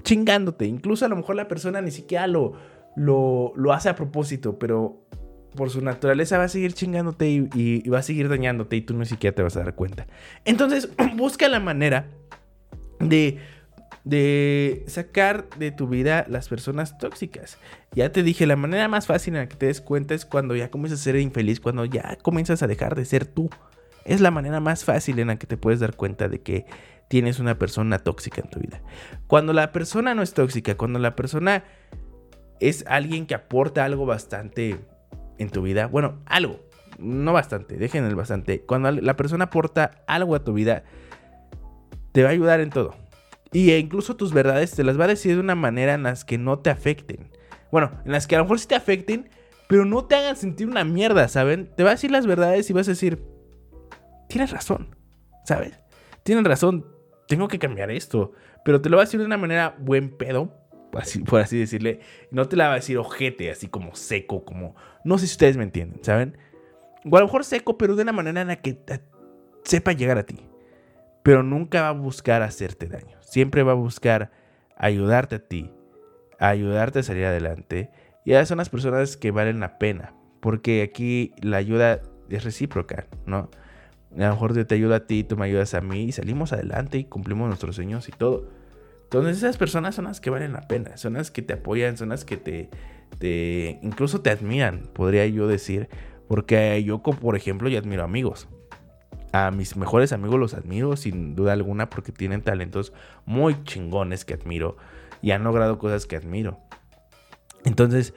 chingándote. 0.03 0.65
Incluso 0.65 1.05
a 1.05 1.09
lo 1.09 1.15
mejor 1.15 1.35
la 1.35 1.47
persona 1.47 1.81
ni 1.81 1.91
siquiera 1.91 2.27
lo, 2.27 2.53
lo, 2.95 3.53
lo 3.55 3.73
hace 3.73 3.89
a 3.89 3.95
propósito, 3.95 4.57
pero 4.59 5.01
por 5.55 5.69
su 5.69 5.81
naturaleza 5.81 6.37
va 6.37 6.45
a 6.45 6.49
seguir 6.49 6.73
chingándote 6.73 7.29
y, 7.29 7.49
y, 7.53 7.89
va 7.89 7.99
a 7.99 8.03
seguir 8.03 8.29
dañándote 8.29 8.75
y 8.75 8.81
tú 8.81 8.93
ni 8.93 9.05
siquiera 9.05 9.35
te 9.35 9.43
vas 9.43 9.55
a 9.57 9.61
dar 9.61 9.75
cuenta. 9.75 10.07
Entonces, 10.43 10.89
busca 11.15 11.47
la 11.47 11.59
manera 11.59 12.07
de 12.99 13.39
de 14.05 14.85
sacar 14.87 15.49
de 15.57 15.71
tu 15.71 15.87
vida 15.87 16.25
las 16.29 16.47
personas 16.47 16.97
tóxicas. 16.99 17.57
Ya 17.91 18.11
te 18.11 18.23
dije, 18.23 18.45
la 18.45 18.55
manera 18.55 18.87
más 18.87 19.07
fácil 19.07 19.35
en 19.35 19.41
la 19.41 19.49
que 19.49 19.55
te 19.55 19.65
des 19.65 19.81
cuenta 19.81 20.13
es 20.13 20.25
cuando 20.25 20.55
ya 20.55 20.69
comienzas 20.69 21.01
a 21.01 21.03
ser 21.03 21.15
infeliz, 21.17 21.59
cuando 21.59 21.85
ya 21.85 22.17
comienzas 22.21 22.61
a 22.63 22.67
dejar 22.67 22.95
de 22.95 23.03
ser 23.03 23.25
tú. 23.25 23.49
Es 24.05 24.21
la 24.21 24.29
manera 24.29 24.59
más 24.59 24.85
fácil 24.85 25.17
en 25.17 25.27
la 25.27 25.37
que 25.37 25.47
te 25.47 25.57
puedes 25.57 25.79
dar 25.79 25.95
cuenta 25.95 26.29
de 26.29 26.41
que 26.41 26.67
tienes 27.07 27.39
una 27.39 27.57
persona 27.57 27.97
tóxica 27.97 28.41
en 28.41 28.49
tu 28.49 28.59
vida. 28.59 28.81
Cuando 29.25 29.53
la 29.53 29.71
persona 29.71 30.13
no 30.13 30.21
es 30.21 30.35
tóxica, 30.35 30.75
cuando 30.75 30.99
la 30.99 31.15
persona 31.15 31.63
es 32.59 32.85
alguien 32.87 33.25
que 33.25 33.33
aporta 33.33 33.85
algo 33.85 34.05
bastante 34.05 34.79
en 35.39 35.49
tu 35.49 35.63
vida, 35.63 35.87
bueno, 35.87 36.19
algo, 36.27 36.59
no 36.99 37.33
bastante, 37.33 37.77
dejen 37.77 38.05
el 38.05 38.15
bastante. 38.15 38.61
Cuando 38.61 38.91
la 38.91 39.15
persona 39.15 39.45
aporta 39.45 40.03
algo 40.07 40.35
a 40.35 40.43
tu 40.43 40.53
vida, 40.53 40.83
te 42.11 42.21
va 42.21 42.29
a 42.29 42.31
ayudar 42.33 42.59
en 42.59 42.69
todo. 42.69 42.93
Y 43.55 43.71
e 43.71 43.79
incluso 43.79 44.17
tus 44.17 44.33
verdades 44.33 44.71
te 44.71 44.83
las 44.83 44.99
va 44.99 45.05
a 45.05 45.07
decir 45.07 45.35
de 45.35 45.39
una 45.39 45.55
manera 45.55 45.93
en 45.93 46.03
las 46.03 46.25
que 46.25 46.37
no 46.37 46.59
te 46.59 46.69
afecten. 46.69 47.31
Bueno, 47.71 47.89
en 48.03 48.11
las 48.11 48.27
que 48.27 48.35
a 48.35 48.39
lo 48.39 48.43
mejor 48.43 48.59
sí 48.59 48.67
te 48.67 48.75
afecten, 48.75 49.29
pero 49.69 49.85
no 49.85 50.03
te 50.03 50.15
hagan 50.15 50.35
sentir 50.35 50.67
una 50.67 50.83
mierda, 50.83 51.29
¿saben? 51.29 51.71
Te 51.73 51.83
va 51.83 51.91
a 51.91 51.93
decir 51.93 52.11
las 52.11 52.27
verdades 52.27 52.69
y 52.69 52.73
vas 52.73 52.89
a 52.89 52.91
decir, 52.91 53.23
tienes 54.27 54.51
razón, 54.51 54.97
¿sabes? 55.45 55.79
Tienes 56.23 56.43
razón, 56.43 56.85
tengo 57.29 57.47
que 57.47 57.57
cambiar 57.57 57.91
esto. 57.91 58.33
Pero 58.65 58.81
te 58.81 58.89
lo 58.89 58.97
va 58.97 59.03
a 59.03 59.05
decir 59.05 59.21
de 59.21 59.25
una 59.25 59.37
manera 59.37 59.73
buen 59.79 60.09
pedo, 60.17 60.53
así, 60.91 61.19
por 61.19 61.39
así 61.39 61.57
decirle. 61.57 62.01
No 62.31 62.49
te 62.49 62.57
la 62.57 62.67
va 62.67 62.73
a 62.73 62.75
decir 62.75 62.97
ojete, 62.97 63.51
así 63.51 63.69
como 63.69 63.95
seco, 63.95 64.43
como... 64.43 64.75
No 65.05 65.17
sé 65.17 65.27
si 65.27 65.31
ustedes 65.31 65.55
me 65.55 65.63
entienden, 65.63 66.03
¿saben? 66.03 66.37
O 67.09 67.15
a 67.15 67.21
lo 67.21 67.27
mejor 67.27 67.45
seco, 67.45 67.77
pero 67.77 67.95
de 67.95 68.01
una 68.01 68.11
manera 68.11 68.41
en 68.41 68.49
la 68.49 68.57
que 68.57 68.77
sepa 69.63 69.93
llegar 69.93 70.17
a 70.17 70.25
ti. 70.25 70.41
Pero 71.23 71.41
nunca 71.41 71.83
va 71.83 71.87
a 71.87 71.93
buscar 71.93 72.41
hacerte 72.41 72.87
daño. 72.87 73.15
Siempre 73.35 73.63
va 73.63 73.73
a 73.73 73.75
buscar 73.75 74.31
ayudarte 74.77 75.35
a 75.35 75.39
ti, 75.39 75.69
ayudarte 76.39 76.99
a 76.99 77.03
salir 77.03 77.25
adelante. 77.25 77.89
Y 78.23 78.31
esas 78.31 78.47
son 78.47 78.59
las 78.59 78.69
personas 78.69 79.17
que 79.17 79.31
valen 79.31 79.59
la 79.59 79.77
pena. 79.77 80.13
Porque 80.39 80.81
aquí 80.81 81.33
la 81.41 81.57
ayuda 81.57 81.99
es 82.29 82.45
recíproca, 82.45 83.07
¿no? 83.25 83.49
A 84.15 84.19
lo 84.19 84.29
mejor 84.29 84.55
yo 84.55 84.65
te 84.65 84.75
ayudo 84.75 84.95
a 84.95 85.05
ti, 85.05 85.25
tú 85.25 85.35
me 85.35 85.47
ayudas 85.47 85.73
a 85.73 85.81
mí 85.81 86.03
y 86.05 86.11
salimos 86.13 86.53
adelante 86.53 86.97
y 86.97 87.03
cumplimos 87.03 87.49
nuestros 87.49 87.75
sueños 87.75 88.07
y 88.07 88.13
todo. 88.13 88.47
Entonces 89.03 89.35
esas 89.35 89.57
personas 89.57 89.95
son 89.95 90.05
las 90.05 90.21
que 90.21 90.29
valen 90.29 90.53
la 90.53 90.69
pena, 90.69 90.95
son 90.95 91.15
las 91.15 91.29
que 91.29 91.41
te 91.41 91.55
apoyan, 91.55 91.97
son 91.97 92.07
las 92.07 92.23
que 92.23 92.37
te, 92.37 92.69
te 93.19 93.79
incluso 93.83 94.21
te 94.21 94.29
admiran, 94.29 94.83
podría 94.93 95.27
yo 95.27 95.49
decir, 95.49 95.89
porque 96.29 96.81
yo, 96.85 97.03
por 97.03 97.35
ejemplo, 97.35 97.67
ya 97.67 97.79
admiro 97.79 98.03
amigos. 98.05 98.47
A 99.35 99.51
mis 99.51 99.75
mejores 99.75 100.13
amigos 100.13 100.39
los 100.39 100.53
admiro 100.53 100.95
sin 100.95 101.35
duda 101.35 101.51
alguna 101.51 101.89
porque 101.89 102.13
tienen 102.13 102.41
talentos 102.41 102.93
muy 103.25 103.61
chingones 103.65 104.23
que 104.23 104.33
admiro 104.33 104.77
y 105.21 105.31
han 105.31 105.43
logrado 105.43 105.77
cosas 105.77 106.05
que 106.05 106.15
admiro. 106.15 106.57
Entonces, 107.65 108.13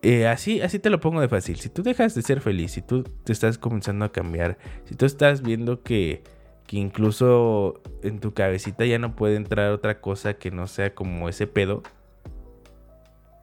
eh, 0.00 0.26
así, 0.26 0.62
así 0.62 0.78
te 0.78 0.88
lo 0.88 0.98
pongo 0.98 1.20
de 1.20 1.28
fácil. 1.28 1.58
Si 1.58 1.68
tú 1.68 1.82
dejas 1.82 2.14
de 2.14 2.22
ser 2.22 2.40
feliz, 2.40 2.72
si 2.72 2.80
tú 2.80 3.02
te 3.02 3.34
estás 3.34 3.58
comenzando 3.58 4.06
a 4.06 4.10
cambiar, 4.10 4.56
si 4.86 4.94
tú 4.94 5.04
estás 5.04 5.42
viendo 5.42 5.82
que, 5.82 6.22
que 6.66 6.78
incluso 6.78 7.82
en 8.02 8.18
tu 8.18 8.32
cabecita 8.32 8.86
ya 8.86 8.98
no 8.98 9.14
puede 9.14 9.36
entrar 9.36 9.72
otra 9.72 10.00
cosa 10.00 10.34
que 10.34 10.50
no 10.50 10.68
sea 10.68 10.94
como 10.94 11.28
ese 11.28 11.46
pedo, 11.46 11.82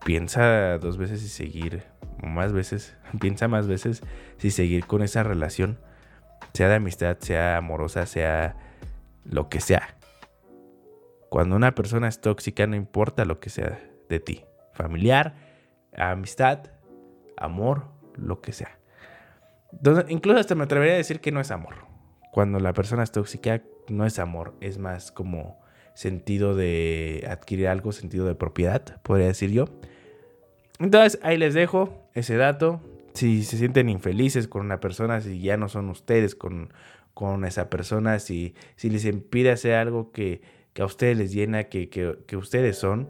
piensa 0.04 0.80
dos 0.80 0.98
veces 0.98 1.22
y 1.24 1.28
seguir, 1.28 1.84
o 2.24 2.26
más 2.26 2.54
veces, 2.54 2.98
piensa 3.22 3.48
más 3.48 3.68
veces 3.68 4.02
si 4.40 4.50
seguir 4.50 4.88
con 4.88 5.04
esa 5.04 5.22
relación, 5.22 5.78
sea 6.56 6.70
de 6.70 6.76
amistad, 6.76 7.18
sea 7.20 7.58
amorosa, 7.58 8.06
sea 8.06 8.56
lo 9.26 9.50
que 9.50 9.60
sea. 9.60 9.98
Cuando 11.30 11.56
una 11.56 11.76
persona 11.76 12.08
es 12.08 12.22
tóxica, 12.22 12.66
no 12.66 12.76
importa 12.76 13.26
lo 13.26 13.40
que 13.40 13.50
sea 13.50 13.80
de 14.08 14.20
ti, 14.20 14.46
familiar, 14.74 15.36
amistad, 15.96 16.72
amor, 17.38 17.88
lo 18.16 18.42
que 18.42 18.54
sea. 18.54 18.80
incluso 20.08 20.40
hasta 20.40 20.56
me 20.56 20.64
atrevería 20.64 20.94
a 20.94 20.98
decir 20.98 21.20
que 21.20 21.32
no 21.32 21.42
es 21.42 21.52
amor. 21.52 21.76
Cuando 22.32 22.60
la 22.60 22.74
persona 22.74 23.04
es 23.04 23.12
tóxica, 23.12 23.62
no 23.90 24.06
es 24.06 24.20
amor, 24.20 24.56
es 24.62 24.78
más 24.78 25.12
como 25.12 25.60
sentido 25.94 26.56
de 26.56 27.26
adquirir 27.30 27.68
algo, 27.68 27.92
sentido 27.92 28.26
de 28.26 28.36
propiedad, 28.36 29.02
podría 29.02 29.28
decir 29.28 29.52
yo. 29.52 29.66
Entonces 30.80 31.20
ahí 31.24 31.38
les 31.38 31.54
dejo 31.54 32.10
ese 32.14 32.36
dato. 32.38 32.82
Si 33.16 33.44
se 33.44 33.58
sienten 33.58 33.90
infelices 33.90 34.48
con 34.48 34.66
una 34.66 34.80
persona, 34.80 35.22
si 35.22 35.40
ya 35.40 35.58
no 35.58 35.70
son 35.70 35.90
ustedes 35.90 36.36
con, 36.36 36.74
con 37.14 37.46
esa 37.46 37.70
persona, 37.70 38.20
si, 38.20 38.54
si 38.76 38.90
les 38.90 39.06
impide 39.06 39.52
hacer 39.52 39.76
algo 39.76 40.12
que, 40.12 40.42
que 40.74 40.82
a 40.82 40.86
ustedes 40.86 41.18
les 41.18 41.32
llena, 41.32 41.64
que, 41.64 41.90
que, 41.90 42.38
ustedes 42.38 42.78
son, 42.78 43.08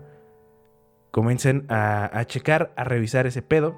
comiencen 1.09 1.65
a, 1.69 2.17
a, 2.17 2.25
checar, 2.25 2.71
a 2.77 2.83
revisar 2.83 3.25
ese 3.25 3.41
pedo 3.41 3.75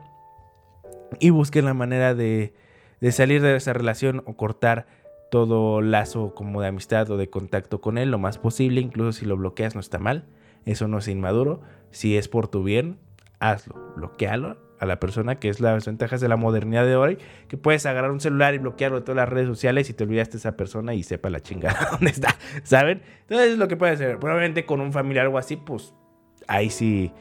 y 1.21 1.29
busquen 1.29 1.63
la 1.63 1.73
manera 1.73 2.13
de, 2.13 2.53
de 2.99 3.11
salir 3.13 3.41
de 3.41 3.55
esa 3.55 3.71
relación 3.71 4.21
o 4.25 4.35
cortar 4.35 4.85
todo 5.31 5.81
lazo 5.81 6.35
como 6.35 6.61
de 6.61 6.67
amistad 6.67 7.09
o 7.09 7.15
de 7.15 7.29
contacto 7.29 7.79
con 7.79 7.97
él 7.97 8.11
lo 8.11 8.19
más 8.19 8.37
posible, 8.37 8.81
incluso 8.81 9.19
si 9.19 9.25
lo 9.25 9.37
bloqueas 9.37 9.75
no 9.75 9.81
está 9.81 9.97
mal, 9.97 10.25
eso 10.65 10.89
no 10.89 10.97
es 10.97 11.07
inmaduro, 11.07 11.61
si 11.91 12.17
es 12.17 12.27
por 12.27 12.49
tu 12.49 12.63
bien, 12.63 12.99
hazlo, 13.39 13.93
bloquealo 13.95 14.66
a 14.79 14.85
la 14.85 14.99
persona, 14.99 15.39
que 15.39 15.49
es 15.49 15.59
las 15.59 15.85
ventajas 15.85 16.21
de 16.21 16.27
la 16.27 16.37
modernidad 16.37 16.85
de 16.85 16.95
hoy, 16.95 17.17
que 17.47 17.57
puedes 17.57 17.85
agarrar 17.85 18.11
un 18.11 18.19
celular 18.19 18.53
y 18.53 18.59
bloquearlo 18.59 18.99
de 18.99 19.03
todas 19.03 19.17
las 19.17 19.29
redes 19.29 19.47
sociales 19.47 19.89
y 19.89 19.93
te 19.93 20.03
olvidaste 20.03 20.33
de 20.33 20.37
esa 20.39 20.57
persona 20.57 20.93
y 20.93 21.03
sepa 21.03 21.29
la 21.29 21.39
chingada 21.39 21.87
dónde 21.91 22.11
está, 22.11 22.35
¿saben? 22.63 23.01
Entonces 23.21 23.53
es 23.53 23.57
lo 23.57 23.67
que 23.67 23.77
puedes 23.77 23.95
hacer. 23.95 24.19
Probablemente 24.19 24.65
con 24.65 24.81
un 24.81 24.93
familiar 24.93 25.27
o 25.27 25.37
así, 25.37 25.55
pues 25.55 25.93
ahí 26.47 26.69
sí 26.69 27.11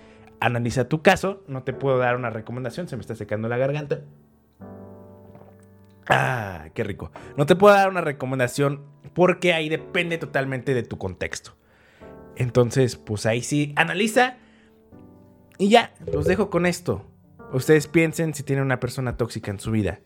analiza 0.41 0.89
tu 0.89 1.03
caso. 1.03 1.43
No 1.47 1.63
te 1.63 1.73
puedo 1.73 1.99
dar 1.99 2.17
una 2.17 2.31
recomendación, 2.31 2.89
se 2.89 2.97
me 2.97 3.01
está 3.01 3.15
secando 3.15 3.49
la 3.49 3.57
garganta. 3.57 4.03
Ah, 6.09 6.69
qué 6.75 6.85
rico. 6.85 7.11
No 7.37 7.47
te 7.47 7.57
puedo 7.57 7.75
dar 7.75 7.89
una 7.89 8.01
recomendación 8.01 8.83
porque 9.13 9.53
ahí 9.53 9.69
depende 9.69 10.19
totalmente 10.19 10.75
de 10.75 10.83
tu 10.83 10.99
contexto. 10.99 11.57
Entonces, 12.37 12.97
pues 12.97 13.27
ahí 13.27 13.43
sí, 13.43 13.73
analiza 13.77 14.37
y 15.59 15.69
ya, 15.71 15.95
los 16.13 16.27
dejo 16.27 16.51
con 16.51 16.67
esto. 16.67 17.05
Ustedes 17.53 17.87
piensen 17.87 18.35
si 18.35 18.43
tienen 18.43 18.65
una 18.65 18.81
persona 18.81 19.17
tóxica 19.17 19.51
en 19.51 19.61
su 19.61 19.71
vida. 19.71 20.01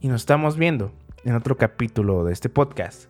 Y 0.00 0.08
nos 0.08 0.22
estamos 0.22 0.56
viendo 0.56 0.92
en 1.24 1.34
otro 1.34 1.56
capítulo 1.56 2.24
de 2.24 2.32
este 2.32 2.48
podcast. 2.48 3.08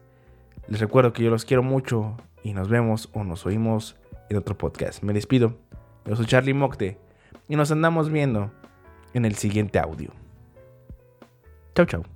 Les 0.68 0.80
recuerdo 0.80 1.12
que 1.12 1.22
yo 1.22 1.30
los 1.30 1.44
quiero 1.44 1.62
mucho 1.62 2.16
y 2.42 2.54
nos 2.54 2.68
vemos 2.68 3.10
o 3.12 3.22
nos 3.22 3.44
oímos 3.44 3.96
en 4.30 4.38
otro 4.38 4.56
podcast. 4.56 5.02
Me 5.02 5.12
despido. 5.12 5.58
Yo 6.06 6.16
soy 6.16 6.26
Charlie 6.26 6.54
Mocte 6.54 6.98
y 7.48 7.56
nos 7.56 7.70
andamos 7.70 8.10
viendo 8.10 8.50
en 9.12 9.24
el 9.24 9.34
siguiente 9.34 9.78
audio. 9.78 10.10
Chau, 11.74 11.86
chau. 11.86 12.15